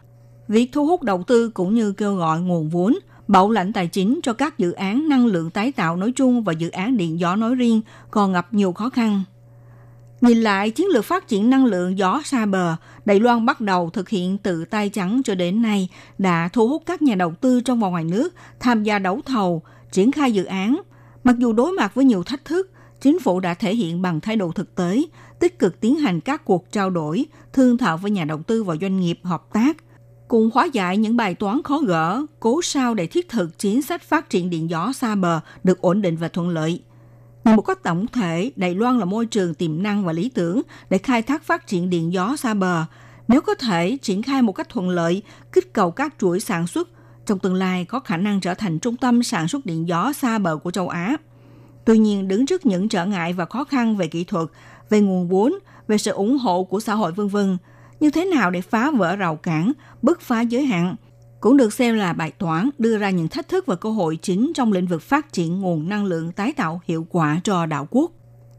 [0.52, 2.94] Việc thu hút đầu tư cũng như kêu gọi nguồn vốn,
[3.28, 6.52] bảo lãnh tài chính cho các dự án năng lượng tái tạo nói chung và
[6.52, 7.80] dự án điện gió nói riêng
[8.10, 9.22] còn gặp nhiều khó khăn.
[10.20, 13.90] Nhìn lại chiến lược phát triển năng lượng gió xa bờ, Đài Loan bắt đầu
[13.90, 15.88] thực hiện từ tay trắng cho đến nay
[16.18, 19.62] đã thu hút các nhà đầu tư trong và ngoài nước tham gia đấu thầu,
[19.92, 20.80] triển khai dự án.
[21.24, 24.36] Mặc dù đối mặt với nhiều thách thức, chính phủ đã thể hiện bằng thái
[24.36, 25.02] độ thực tế,
[25.38, 28.76] tích cực tiến hành các cuộc trao đổi, thương thảo với nhà đầu tư và
[28.80, 29.76] doanh nghiệp hợp tác,
[30.32, 34.02] cùng hóa giải những bài toán khó gỡ, cố sao để thiết thực chính sách
[34.02, 36.82] phát triển điện gió xa bờ được ổn định và thuận lợi.
[37.44, 40.62] Nhìn một cách tổng thể, Đài Loan là môi trường tiềm năng và lý tưởng
[40.90, 42.84] để khai thác phát triển điện gió xa bờ.
[43.28, 45.22] Nếu có thể triển khai một cách thuận lợi,
[45.52, 46.88] kích cầu các chuỗi sản xuất,
[47.26, 50.38] trong tương lai có khả năng trở thành trung tâm sản xuất điện gió xa
[50.38, 51.16] bờ của châu Á.
[51.84, 54.48] Tuy nhiên, đứng trước những trở ngại và khó khăn về kỹ thuật,
[54.90, 55.52] về nguồn vốn,
[55.88, 57.58] về sự ủng hộ của xã hội vân vân,
[58.02, 59.72] như thế nào để phá vỡ rào cản,
[60.02, 60.96] bứt phá giới hạn,
[61.40, 64.52] cũng được xem là bài toán đưa ra những thách thức và cơ hội chính
[64.54, 68.10] trong lĩnh vực phát triển nguồn năng lượng tái tạo hiệu quả cho đảo quốc.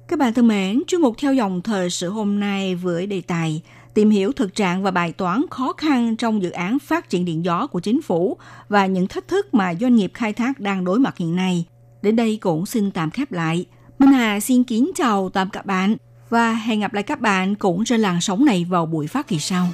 [0.08, 3.62] Các bạn thân mến, chuyên mục theo dòng thời sự hôm nay với đề tài
[3.94, 7.46] tìm hiểu thực trạng và bài toán khó khăn trong dự án phát triển điện
[7.46, 8.38] gió của chính phủ
[8.70, 11.66] và những thách thức mà doanh nghiệp khai thác đang đối mặt hiện nay.
[12.02, 13.66] Đến đây cũng xin tạm khép lại.
[14.00, 15.96] Minh Hà xin kính chào tạm các bạn
[16.34, 19.40] và hẹn gặp lại các bạn cũng trên làn sóng này vào buổi phát kỳ
[19.40, 19.68] sau.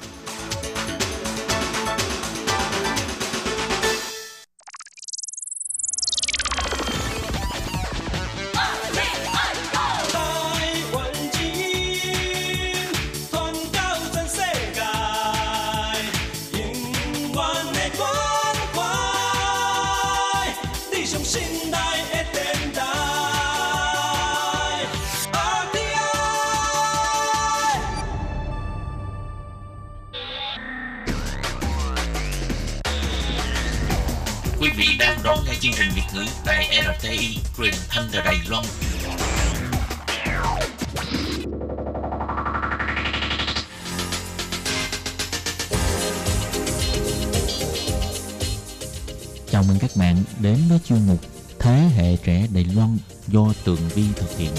[50.42, 51.20] Đến với chuyên mục
[51.60, 54.52] Thế hệ trẻ Đài Loan do Tường Vi thực hiện.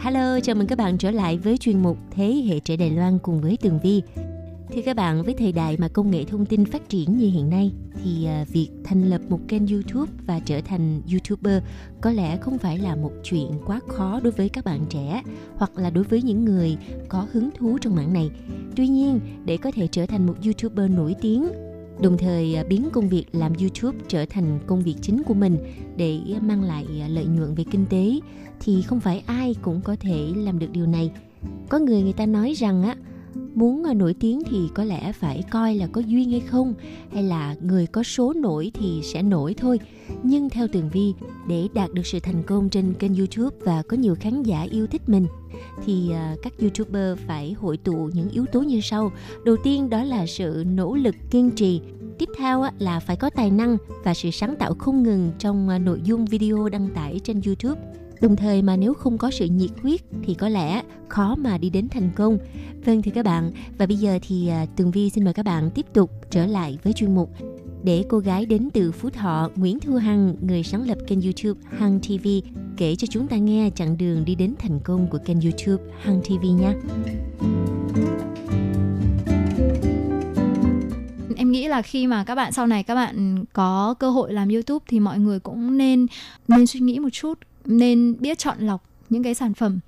[0.00, 3.18] Hello, chào mừng các bạn trở lại với chuyên mục Thế hệ trẻ Đài Loan
[3.18, 4.02] cùng với Tường Vi.
[4.74, 7.50] Thưa các bạn, với thời đại mà công nghệ thông tin phát triển như hiện
[7.50, 7.72] nay
[8.04, 11.62] thì à, việc thành lập một kênh YouTube và trở thành YouTuber
[12.00, 15.22] có lẽ không phải là một chuyện quá khó đối với các bạn trẻ
[15.56, 16.76] hoặc là đối với những người
[17.08, 18.30] có hứng thú trong mảng này.
[18.76, 21.48] Tuy nhiên, để có thể trở thành một YouTuber nổi tiếng
[22.02, 25.58] đồng thời à, biến công việc làm YouTube trở thành công việc chính của mình
[25.96, 28.20] để mang lại à, lợi nhuận về kinh tế
[28.60, 31.10] thì không phải ai cũng có thể làm được điều này.
[31.68, 32.96] Có người người ta nói rằng á
[33.54, 36.74] muốn ờ, nổi tiếng thì có lẽ phải coi là có duyên hay không,
[37.12, 39.80] hay là người có số nổi thì sẽ nổi thôi.
[40.22, 41.14] Nhưng theo tường vi,
[41.48, 44.86] để đạt được sự thành công trên kênh youtube và có nhiều khán giả yêu
[44.86, 45.26] thích mình,
[45.84, 49.12] thì ờ, các youtuber phải hội tụ những yếu tố như sau.
[49.44, 51.80] Đầu tiên đó là sự nỗ lực kiên trì,
[52.18, 55.78] tiếp theo là phải có tài năng và sự sáng tạo không ngừng trong ờ,
[55.78, 57.80] nội dung video đăng tải trên youtube
[58.20, 61.70] đồng thời mà nếu không có sự nhiệt huyết thì có lẽ khó mà đi
[61.70, 62.38] đến thành công
[62.84, 65.70] vâng thưa các bạn và bây giờ thì à, tường vi xin mời các bạn
[65.70, 67.30] tiếp tục trở lại với chuyên mục
[67.82, 71.60] để cô gái đến từ Phú Thọ Nguyễn Thu Hằng, người sáng lập kênh YouTube
[71.78, 72.28] Hằng TV,
[72.76, 76.20] kể cho chúng ta nghe chặng đường đi đến thành công của kênh YouTube Hằng
[76.22, 76.74] TV nha.
[81.36, 84.48] em nghĩ là khi mà các bạn sau này các bạn có cơ hội làm
[84.48, 86.06] YouTube thì mọi người cũng nên
[86.48, 89.78] nên suy nghĩ một chút, nên biết chọn lọc những cái sản phẩm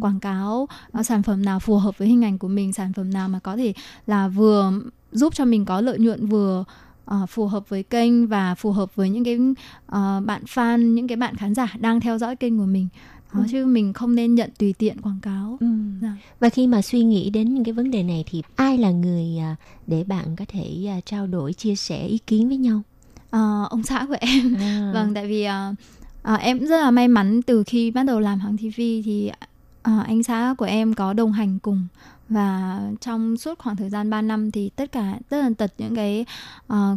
[0.00, 0.68] quảng cáo
[0.98, 3.38] uh, sản phẩm nào phù hợp với hình ảnh của mình, sản phẩm nào mà
[3.38, 3.72] có thể
[4.06, 4.72] là vừa
[5.12, 6.64] giúp cho mình có lợi nhuận vừa
[7.10, 11.08] uh, phù hợp với kênh và phù hợp với những cái uh, bạn fan, những
[11.08, 12.88] cái bạn khán giả đang theo dõi kênh của mình.
[13.32, 13.46] Đó, Ừ.
[13.50, 15.58] chứ mình không nên nhận tùy tiện quảng cáo.
[16.02, 16.12] Dạ.
[16.40, 19.38] Và khi mà suy nghĩ đến những cái vấn đề này thì ai là người
[19.38, 19.56] à,
[19.86, 22.82] để bạn có thể à, trao đổi, chia sẻ ý kiến với nhau?
[23.30, 24.90] Ờ, ông xã của em À.
[24.94, 25.74] vâng tại vì ờ,
[26.24, 29.30] à, em rất là may mắn từ khi bắt đầu làm hàng TV thì
[29.82, 31.86] à, anh xã của em có đồng hành cùng.
[32.28, 35.94] Và trong suốt khoảng thời gian 3 năm thì tất cả tất tần tật những
[35.96, 36.24] cái
[36.66, 36.96] ờ,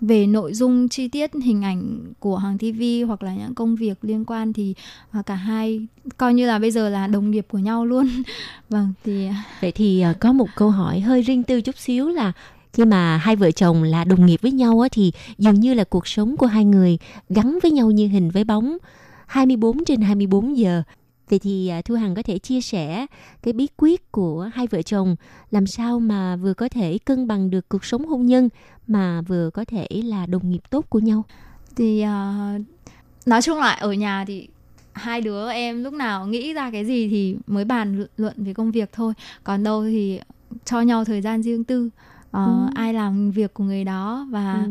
[0.00, 3.98] về nội dung chi tiết hình ảnh của hàng TV hoặc là những công việc
[4.02, 4.74] liên quan thì
[5.12, 5.86] ờ, cả hai
[6.16, 8.08] coi như là bây giờ là đồng nghiệp của nhau luôn.
[8.68, 9.28] Vâng thì
[9.60, 12.32] Vậy thì có một câu hỏi hơi riêng tư chút xíu là
[12.74, 15.84] khi mà hai vợ chồng là đồng nghiệp với nhau á, thì dường như là
[15.84, 16.98] cuộc sống của hai người
[17.28, 18.76] gắn với nhau như hình với bóng
[19.26, 20.82] 24 trên 24 giờ.
[21.30, 23.06] Vậy thì à, Thu Hằng có thể chia sẻ
[23.42, 25.16] cái bí quyết của hai vợ chồng
[25.50, 28.48] làm sao mà vừa có thể cân bằng được cuộc sống hôn nhân
[28.86, 31.24] mà vừa có thể là đồng nghiệp tốt của nhau.
[31.76, 32.60] thì uh,
[33.26, 34.48] nói chung là ở nhà thì
[34.92, 38.70] hai đứa em lúc nào nghĩ ra cái gì thì mới bàn luận về công
[38.70, 39.12] việc thôi
[39.44, 40.20] còn đâu thì
[40.64, 41.90] cho nhau thời gian riêng tư
[42.34, 42.66] Ừ.
[42.74, 44.66] ai làm việc của người đó và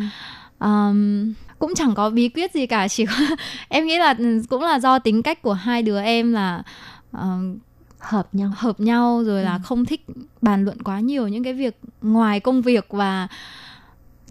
[0.57, 3.13] ờm, cũng chẳng có bí quyết gì cả chỉ có
[3.69, 4.15] em nghĩ là
[4.49, 6.63] cũng là do tính cách của hai đứa em là
[7.11, 7.57] ờm,
[7.99, 8.51] Hợp nhau.
[8.55, 9.59] hợp nhau rồi là Ừ.
[9.63, 10.05] không thích
[10.41, 13.27] bàn luận quá nhiều những cái việc ngoài công việc và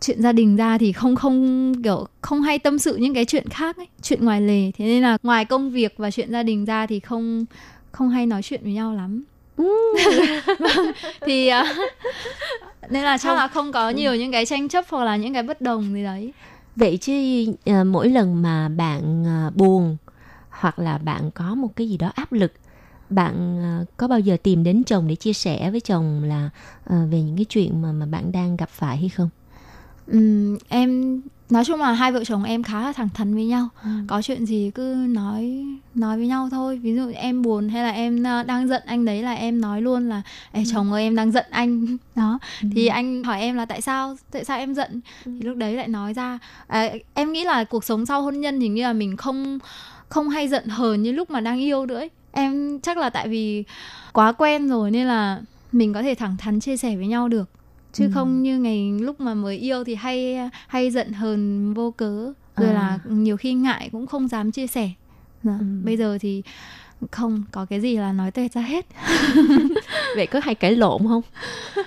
[0.00, 3.48] chuyện gia đình ra thì không không kiểu không hay tâm sự những cái chuyện
[3.48, 6.64] khác ấy chuyện ngoài lề thế nên là ngoài công việc và chuyện gia đình
[6.64, 7.44] ra thì không
[7.92, 9.22] không hay nói chuyện với nhau lắm
[11.26, 11.74] thì à,
[12.90, 15.42] nên là chắc là không có nhiều những cái tranh chấp hoặc là những cái
[15.42, 16.32] bất đồng gì đấy.
[16.76, 17.12] Vậy chứ
[17.64, 19.96] à, mỗi lần mà bạn à, buồn
[20.50, 22.52] hoặc là bạn có một cái gì đó áp lực
[23.10, 26.50] bạn à, có bao giờ tìm đến chồng để chia sẻ với chồng là
[26.86, 29.28] về những cái chuyện mà mà bạn đang gặp phải hay không?
[30.06, 31.20] Ừm, em
[31.52, 33.68] nói chung là hai vợ chồng em khá là thẳng thắn với nhau.
[33.82, 33.90] Ừ.
[34.06, 36.78] có chuyện gì cứ nói nói với nhau thôi.
[36.78, 39.82] Ví dụ em buồn hay là em à, đang giận anh đấy là em nói
[39.82, 40.22] luôn là
[40.52, 41.96] Ê, chồng ơi em đang giận anh.
[42.14, 42.38] Đó.
[42.74, 45.00] Thì anh hỏi em là tại sao tại sao em giận?
[45.24, 48.60] Thì lúc đấy lại nói ra à, em nghĩ là cuộc sống sau hôn nhân
[48.60, 49.58] thì như là mình không
[50.08, 52.10] không hay giận hờn như lúc mà đang yêu nữa ấy.
[52.32, 53.64] em chắc là tại vì
[54.12, 55.40] quá quen rồi nên là
[55.72, 57.48] mình có thể thẳng thắn chia sẻ với nhau được
[57.92, 58.10] chứ Ừ.
[58.14, 60.36] không như ngày lúc mà mới yêu thì hay
[60.68, 62.72] hay giận hờn vô cớ rồi À.
[62.74, 64.90] là nhiều khi ngại cũng không dám chia sẻ
[65.42, 65.64] Dạ, Ừ.
[65.84, 66.42] bây giờ thì
[67.10, 68.86] không có cái gì là nói tuệt ra hết
[70.16, 71.22] Vậy có hay cãi lộn không?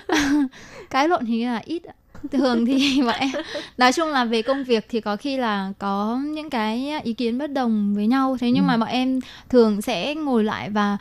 [0.90, 1.82] cái lộn thì là ít
[2.32, 3.30] thường thì bọn em
[3.78, 7.38] nói chung là về công việc thì có khi là có những cái ý kiến
[7.38, 8.68] bất đồng với nhau thế nhưng Ừ.
[8.68, 10.96] mà bọn em thường sẽ ngồi lại và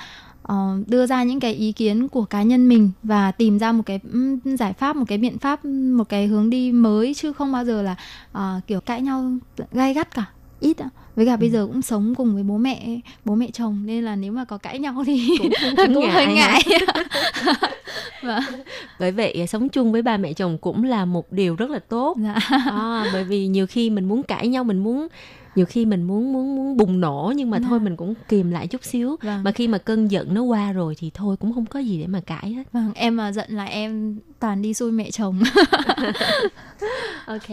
[0.47, 3.83] ờ, đưa ra những cái ý kiến của cá nhân mình và tìm ra một
[3.85, 3.99] cái
[4.45, 7.81] giải pháp một cái biện pháp một cái hướng đi mới chứ không bao giờ
[7.81, 7.95] là
[8.31, 9.31] ờ, kiểu cãi nhau
[9.71, 10.25] gay gắt cả
[10.59, 10.89] ít ạ.
[11.15, 14.15] Với cả bây giờ cũng sống cùng với bố mẹ bố mẹ chồng nên là
[14.15, 16.79] nếu mà có cãi nhau thì Cũng- cũng cũng hơi ngại ngại.
[18.23, 18.43] Vâng.
[18.99, 22.17] bởi vậy sống chung với ba mẹ chồng cũng là một điều rất là tốt.
[22.23, 22.35] Dạ.
[22.71, 25.07] à, bởi vì nhiều khi mình muốn cãi nhau mình muốn
[25.55, 27.65] nhiều khi mình muốn muốn muốn bùng nổ nhưng mà Dạ.
[27.69, 29.43] thôi mình cũng kìm lại chút xíu Vâng.
[29.43, 32.07] mà khi mà cơn giận nó qua rồi thì thôi cũng không có gì để
[32.07, 35.41] mà cãi hết Vâng, em mà giận là em toàn đi xui mẹ chồng.
[37.25, 37.47] ok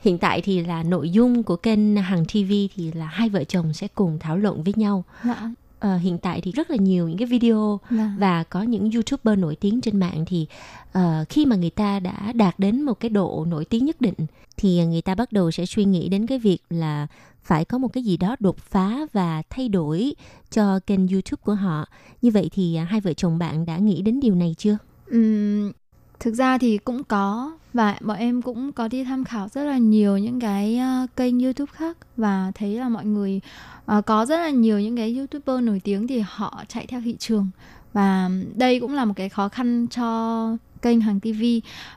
[0.00, 3.72] hiện tại thì là nội dung của kênh Hằng TV thì là hai vợ chồng
[3.72, 5.50] sẽ cùng thảo luận với nhau dạ,
[5.80, 8.12] Ờ, hiện tại thì rất là nhiều những cái video dạ.
[8.18, 10.46] và có những youtuber nổi tiếng trên mạng thì
[10.92, 14.14] ờ, khi mà người ta đã đạt đến một cái độ nổi tiếng nhất định
[14.56, 17.06] thì người ta bắt đầu sẽ suy nghĩ đến cái việc là
[17.42, 20.14] phải có một cái gì đó đột phá và thay đổi
[20.50, 21.86] cho kênh youtube của họ.
[22.22, 24.78] Như vậy thì à, hai vợ chồng bạn đã nghĩ đến điều này chưa?
[25.06, 25.72] Ừm,
[26.20, 29.78] thực ra thì cũng có và bọn em cũng có đi tham khảo rất là
[29.78, 33.40] nhiều những cái ờ, kênh YouTube khác và thấy là mọi người
[33.86, 37.16] ờ, có rất là nhiều những cái YouTuber nổi tiếng thì họ chạy theo thị
[37.18, 37.50] trường
[37.92, 41.42] và đây cũng là một cái khó khăn cho kênh hàng TV.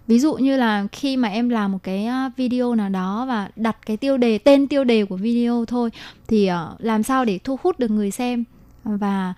[0.08, 3.50] Ví dụ như là khi mà em làm một cái ờ, video nào đó và
[3.56, 5.90] đặt cái tiêu đề, tên tiêu đề của video thôi
[6.28, 6.50] thì
[6.80, 8.44] làm sao để thu hút được người xem
[8.84, 9.34] và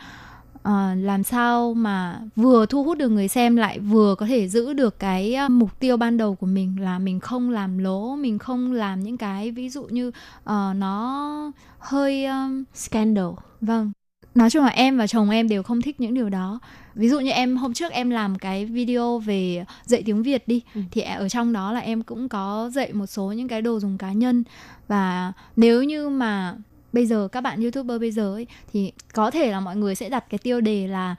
[0.64, 4.74] ờ, làm sao mà vừa thu hút được người xem lại vừa có thể giữ
[4.74, 8.40] được cái ờ, mục tiêu ban đầu của mình là mình không làm lố mình
[8.40, 10.12] không làm những cái ví dụ như
[10.44, 13.26] ờ, nó hơi um, scandal.
[13.62, 13.92] Vâng.
[14.36, 16.60] Nói chung là em và chồng em đều không thích những điều đó.
[16.96, 20.62] Ví dụ như em hôm trước em làm cái video về dạy tiếng việt đi
[20.76, 20.82] Ừ.
[20.92, 23.98] thì ở trong đó là em cũng có dạy một số những cái đồ dùng
[23.98, 24.44] cá nhân.
[24.88, 26.56] Và nếu như mà
[26.94, 30.10] bây giờ các bạn youtuber bây giờ ấy thì có thể là mọi người sẽ
[30.10, 31.16] đặt cái tiêu đề là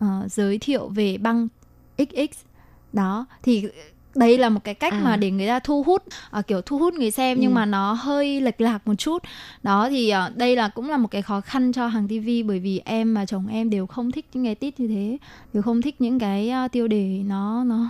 [0.00, 1.48] ờ, giới thiệu về băng
[1.98, 2.38] xx
[2.92, 3.68] đó thì
[4.14, 5.00] đấy là một cái cách À.
[5.02, 7.54] mà để người ta thu hút ờ, kiểu thu hút người xem nhưng Ừ.
[7.54, 9.22] mà nó hơi lệch lạc một chút
[9.62, 12.58] đó thì ờ, đây là cũng là một cái khó khăn cho hàng TV bởi
[12.60, 15.18] vì em và chồng em đều không thích những cái tít như thế
[15.52, 17.86] đều không thích những cái ờ, tiêu đề nó nó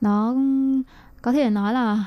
[0.00, 0.34] nó
[1.22, 2.04] có thể nói là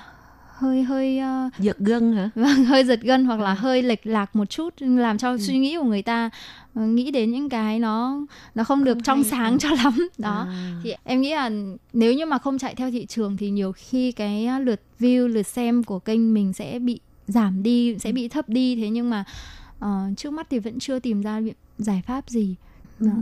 [0.58, 3.44] hơi hơi ờ, giật gân hả vâng hơi giật gân hoặc Ừ.
[3.44, 6.30] là hơi lệch lạc một chút làm cho suy nghĩ của người ta
[6.74, 8.20] ờ, nghĩ đến những cái nó
[8.56, 9.32] nó không được Không trong hay.
[9.32, 9.58] sáng Ừ.
[9.62, 10.80] cho lắm đó À.
[10.84, 11.50] thì em nghĩ là
[11.94, 15.48] nếu như mà không chạy theo thị trường thì nhiều khi cái lượt view lượt
[15.48, 19.24] xem của kênh mình sẽ bị giảm đi sẽ bị thấp đi thế nhưng mà
[19.80, 21.42] ờ, trước mắt thì vẫn chưa tìm ra
[21.78, 22.56] giải pháp gì
[23.00, 23.12] Đó.
[23.16, 23.22] Ừ.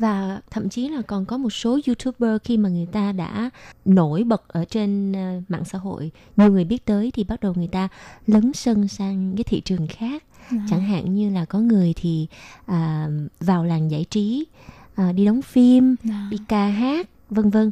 [0.00, 3.50] và thậm chí là còn có một số youtuber khi mà người ta đã
[3.84, 7.54] nổi bật ở trên ờ, mạng xã hội nhiều người biết tới thì bắt đầu
[7.56, 7.88] người ta
[8.26, 10.58] lấn sân sang cái thị trường khác Đó.
[10.70, 12.26] chẳng hạn như là có người thì
[12.66, 13.08] à,
[13.40, 14.46] vào làng giải trí
[14.94, 16.14] à, đi đóng phim Đó.
[16.30, 17.70] đi ca hát vân vân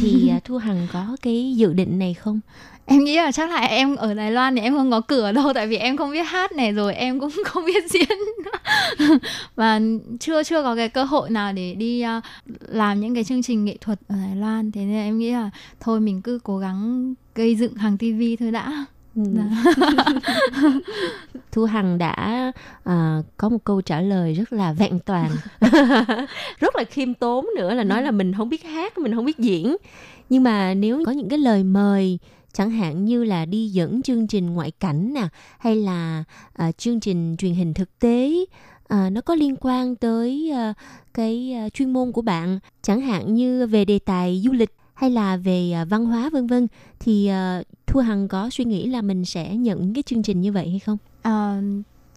[0.00, 2.40] thì à, thu hằng có cái dự định này không?
[2.86, 5.52] Em nghĩ là chắc là em ở Đài Loan thì em không có cửa đâu
[5.54, 8.18] tại vì em không biết hát này rồi em cũng không biết diễn.
[9.56, 9.80] Và
[10.20, 12.24] chưa chưa có cái cơ hội nào để đi uh,
[12.68, 14.72] làm những cái chương trình nghệ thuật ở Đài Loan.
[14.72, 18.50] Thế nên em nghĩ là thôi mình cứ cố gắng gây dựng hàng TV thôi
[18.50, 18.86] đã
[19.18, 19.24] Ừ.
[21.52, 22.52] Thu Hằng đã
[22.88, 25.30] uh, có một câu trả lời rất là vẹn toàn
[26.60, 29.38] rất là khiêm tốn nữa là nói là mình không biết hát mình không biết
[29.38, 29.76] diễn
[30.28, 32.18] nhưng mà nếu có những cái lời mời
[32.52, 36.24] chẳng hạn như là đi dẫn chương trình ngoại cảnh nè hay là
[36.62, 38.44] uh, chương trình truyền hình thực tế
[38.88, 40.74] à, nó có liên quan tới à,
[41.14, 45.10] cái à, chuyên môn của bạn chẳng hạn như về đề tài du lịch hay
[45.10, 46.66] là về à, văn hóa vân vân
[47.00, 50.40] thì à, Thu Hằng có suy nghĩ là mình sẽ nhận những cái chương trình
[50.40, 50.98] như vậy hay không?
[51.22, 51.60] À,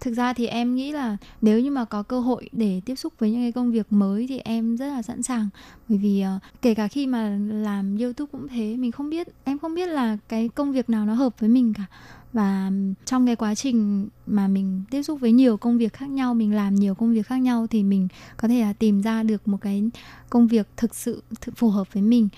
[0.02, 3.14] thực ra thì em nghĩ là nếu như mà có cơ hội để tiếp xúc
[3.20, 5.50] với những cái công việc mới thì em rất là sẵn sàng.
[5.90, 9.60] Bởi vì uh, kể cả khi mà làm youtube cũng thế mình không biết em
[9.60, 11.86] không biết là cái công việc nào nó hợp với mình cả.
[12.34, 12.72] Và
[13.06, 16.56] trong cái quá trình mà mình tiếp xúc với nhiều công việc khác nhau mình
[16.56, 18.08] làm nhiều công việc khác nhau thì mình
[18.38, 19.84] có thể là tìm ra được một cái
[20.30, 22.30] công việc thực sự thực phù hợp với mình.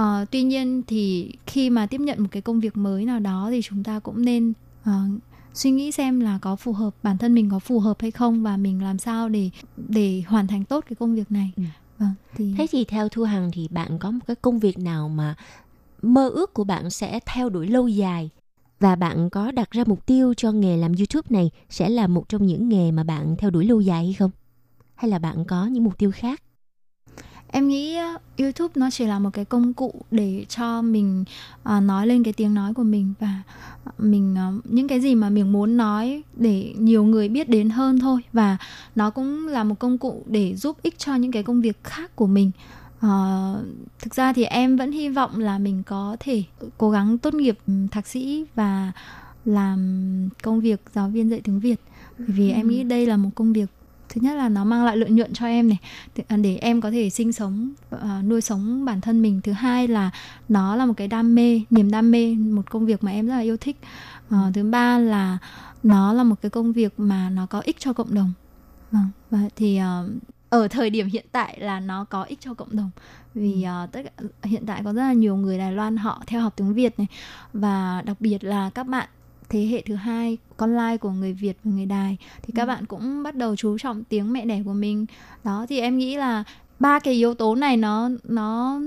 [0.00, 3.48] Ờ, tuy nhiên thì khi mà tiếp nhận một cái công việc mới nào đó
[3.50, 4.52] thì chúng ta cũng nên
[4.84, 5.00] ờ,
[5.54, 8.42] suy nghĩ xem là có phù hợp bản thân mình có phù hợp hay không
[8.42, 11.62] và mình làm sao để để hoàn thành tốt cái công việc này Ừ.
[11.98, 15.08] vâng thì Thế thì theo Thu Hằng thì bạn có một cái công việc nào
[15.08, 15.34] mà
[16.02, 18.30] mơ ước của bạn sẽ theo đuổi lâu dài
[18.80, 22.28] và bạn có đặt ra mục tiêu cho nghề làm YouTube này sẽ là một
[22.28, 24.30] trong những nghề mà bạn theo đuổi lâu dài hay không?
[24.94, 26.42] Hay là bạn có những mục tiêu khác?
[27.52, 27.98] Em nghĩ
[28.38, 31.24] YouTube nó chỉ là một cái công cụ để cho mình
[31.76, 33.42] uh, nói lên cái tiếng nói của mình và
[33.98, 37.98] mình uh, những cái gì mà mình muốn nói để nhiều người biết đến hơn
[37.98, 38.20] thôi.
[38.32, 38.56] Và
[38.94, 42.16] nó cũng là một công cụ để giúp ích cho những cái công việc khác
[42.16, 42.50] của mình.
[43.06, 43.10] Uh,
[43.98, 46.42] thực ra thì em vẫn hy vọng là mình có thể
[46.78, 47.58] cố gắng tốt nghiệp
[47.90, 48.92] thạc sĩ và
[49.44, 51.80] làm công việc giáo viên dạy tiếng Việt.
[52.18, 53.66] Bởi vì em nghĩ đây là một công việc
[54.12, 55.78] thứ nhất là nó mang lại lợi nhuận cho em này.
[56.28, 59.40] À, để em có thể sinh sống uh, nuôi sống bản thân mình.
[59.44, 60.10] Thứ hai là
[60.48, 63.34] nó là một cái đam mê niềm đam mê một công việc mà em rất
[63.34, 63.76] là yêu thích.
[64.28, 65.38] Uh, thứ ba là
[65.82, 68.32] nó là một cái công việc mà nó có ích cho cộng đồng.
[68.90, 70.10] Vâng và thì uh,
[70.50, 72.90] ở thời điểm hiện tại là nó có ích cho cộng đồng.
[73.34, 76.40] Vì uh, tất cả, hiện tại có rất là nhiều người Đài Loan họ theo
[76.40, 77.06] học tiếng Việt này.
[77.52, 79.08] Và đặc biệt là các bạn
[79.50, 82.16] thế hệ thứ hai con lai của người Việt và người Đài.
[82.42, 82.66] Thì các ừ.
[82.66, 85.06] bạn cũng bắt đầu chú trọng tiếng mẹ đẻ của mình.
[85.44, 86.44] Đó thì em nghĩ là
[86.78, 88.80] ba cái yếu tố này nó nó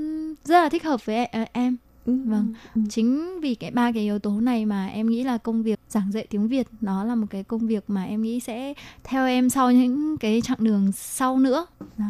[0.44, 1.78] rất là thích hợp với em.
[2.06, 2.54] Ừ, vâng.
[2.76, 2.82] ừ.
[2.90, 6.12] chính vì cái ba cái yếu tố này mà em nghĩ là công việc giảng
[6.12, 9.50] dạy tiếng việt nó là một cái công việc mà em nghĩ sẽ theo em
[9.50, 11.66] sau những cái chặng đường sau nữa.
[11.98, 12.06] Đó.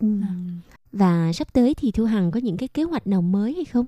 [0.00, 0.06] Ừ.
[0.92, 3.86] và sắp tới thì thu hằng có những cái kế hoạch nào mới hay không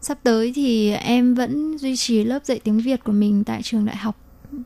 [0.00, 3.84] sắp tới thì em vẫn duy trì lớp dạy tiếng việt của mình tại trường
[3.84, 4.16] đại học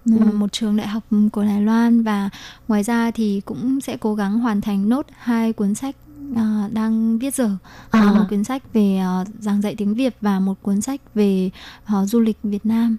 [0.04, 0.12] ừ.
[0.34, 2.30] một trường đại học của Đài Loan và
[2.68, 5.96] ngoài ra thì cũng sẽ cố gắng hoàn thành nốt hai cuốn sách
[6.32, 7.50] uh, đang viết giờ
[7.90, 8.12] à.
[8.12, 11.50] một cuốn sách về uh, giảng dạy tiếng Việt và một cuốn sách về
[11.84, 12.96] uh, du lịch Việt Nam.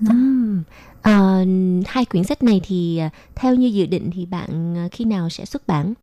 [0.00, 5.04] Uh, hai quyển sách này thì uh, theo như dự định thì bạn uh, khi
[5.04, 5.94] nào sẽ xuất bản?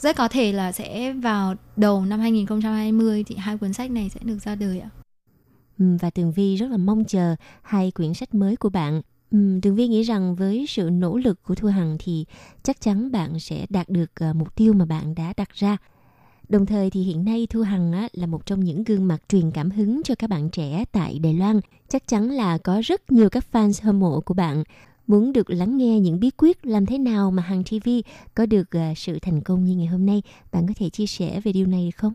[0.00, 4.20] Rất có thể là sẽ vào đầu năm 2020 thì hai cuốn sách này sẽ
[4.24, 4.90] được ra đời ạ.
[5.78, 9.02] và Tường Vi rất là mong chờ hai quyển sách mới của bạn.
[9.30, 12.24] Tường Vi nghĩ rằng với sự nỗ lực của Thu Hằng thì
[12.62, 15.76] chắc chắn bạn sẽ đạt được ờ, mục tiêu mà bạn đã đặt ra.
[16.48, 19.50] Đồng thời thì hiện nay Thu Hằng á, là một trong những gương mặt truyền
[19.50, 21.60] cảm hứng cho các bạn trẻ tại Đài Loan.
[21.88, 24.64] Chắc chắn là có rất nhiều các fans hâm mộ của bạn
[25.06, 27.88] muốn được lắng nghe những bí quyết làm thế nào mà Hằng TV
[28.34, 30.22] có được uh, sự thành công như ngày hôm nay.
[30.52, 32.12] Bạn có thể chia sẻ về điều này được không?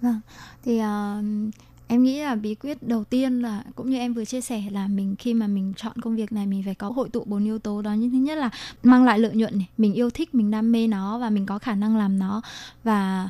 [0.00, 0.20] Vâng,
[0.64, 1.54] thì uh,
[1.90, 4.86] em nghĩ là bí quyết đầu tiên là cũng như em vừa chia sẻ là
[4.86, 7.58] mình khi mà mình chọn công việc này mình phải có hội tụ bốn yếu
[7.58, 8.50] tố đó như thứ nhất là
[8.82, 11.58] mang lại lợi nhuận này mình yêu thích mình đam mê nó và mình có
[11.58, 12.42] khả năng làm nó
[12.84, 13.28] và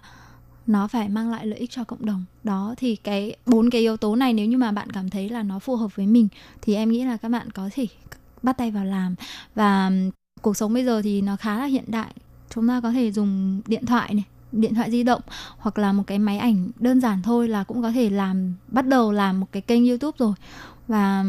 [0.66, 3.96] nó phải mang lại lợi ích cho cộng đồng đó thì cái bốn cái yếu
[3.96, 6.28] tố này nếu như mà bạn cảm thấy là nó phù hợp với mình
[6.62, 7.86] thì em nghĩ là các bạn có thể
[8.42, 9.14] bắt tay vào làm.
[9.54, 9.90] Và
[10.42, 12.14] cuộc sống bây giờ thì nó khá là hiện đại.
[12.54, 15.22] Chúng ta có thể dùng điện thoại này điện thoại di động
[15.58, 18.86] hoặc là một cái máy ảnh đơn giản thôi là cũng có thể làm bắt
[18.86, 20.32] đầu làm một cái kênh YouTube rồi.
[20.88, 21.24] Và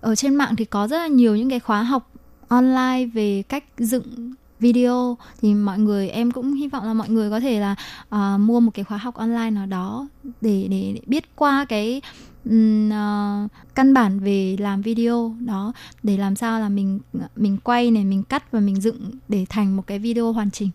[0.00, 2.10] ở trên mạng thì có rất là nhiều những cái khóa học
[2.48, 5.16] online về cách dựng video.
[5.40, 7.76] Thì mọi người em cũng hy vọng là mọi người có thể là
[8.14, 12.02] uh, mua một cái khóa học online nào đó để để, để biết qua cái
[12.44, 15.72] um, uh, căn bản về làm video đó
[16.02, 17.00] để làm sao là mình
[17.36, 20.70] mình quay này mình cắt và mình dựng để thành một cái video hoàn chỉnh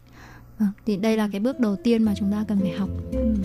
[0.57, 2.89] à, thì đây là cái bước đầu tiên mà chúng ta cần phải học.
[3.11, 3.36] Vâng,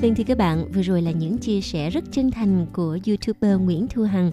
[0.00, 3.60] vâng thì các bạn, vừa rồi là những chia sẻ rất chân thành của YouTuber
[3.60, 4.30] Nguyễn Thu Hằng.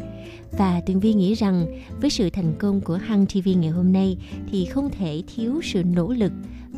[0.57, 1.65] Và Tường Vi nghĩ rằng
[2.01, 4.17] với sự thành công của Hằng TV ngày hôm nay
[4.51, 6.31] thì không thể thiếu sự nỗ lực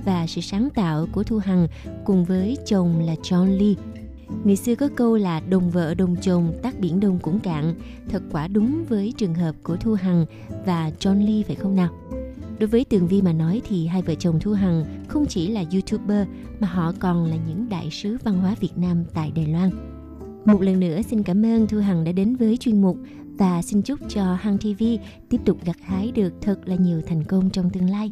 [0.05, 1.67] và sự sáng tạo của Thu Hằng
[2.05, 3.98] cùng với chồng là John Lee.
[4.43, 7.75] Người xưa có câu là đồng vợ đồng chồng tác biển đông cũng cạn,
[8.09, 10.25] thật quả đúng với trường hợp của Thu Hằng
[10.65, 11.89] và John Lee phải không nào?
[12.59, 15.63] Đối với Tường Vi mà nói thì hai vợ chồng Thu Hằng không chỉ là
[15.71, 16.27] YouTuber
[16.59, 19.69] mà họ còn là những đại sứ văn hóa Việt Nam tại Đài Loan.
[20.45, 22.97] Một lần nữa xin cảm ơn Thu Hằng đã đến với chuyên mục
[23.37, 24.83] và xin chúc cho Hằng TV
[25.29, 28.11] tiếp tục gặt hái được thật là nhiều thành công trong tương lai.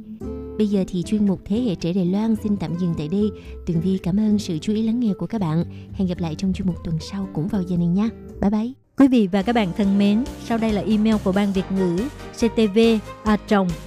[0.58, 3.30] Bây giờ thì chuyên mục Thế hệ trẻ Đài Loan xin tạm dừng tại đây.
[3.66, 5.64] Tường Vi cảm ơn sự chú ý lắng nghe của các bạn.
[5.94, 8.10] Hẹn gặp lại trong chuyên mục tuần sau cũng vào giờ này nha.
[8.42, 8.72] Bye bye.
[8.98, 11.98] Quý vị và các bạn thân mến, sau đây là email của Ban Việt ngữ
[12.34, 12.80] ctv
[13.24, 13.38] a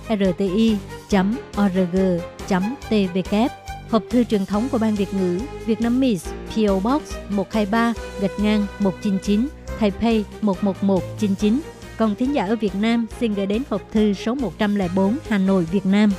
[0.09, 0.77] rti
[1.61, 1.97] org
[2.89, 3.35] tvk
[3.91, 8.41] Hộp thư truyền thống của Ban Việt ngữ Việt Nam Miss PO Box 123 gạch
[8.41, 9.49] ngang 199
[9.81, 11.61] Taipei 11199
[11.97, 15.65] Còn thính giả ở Việt Nam xin gửi đến hộp thư số 104 Hà Nội,
[15.65, 16.11] Việt Nam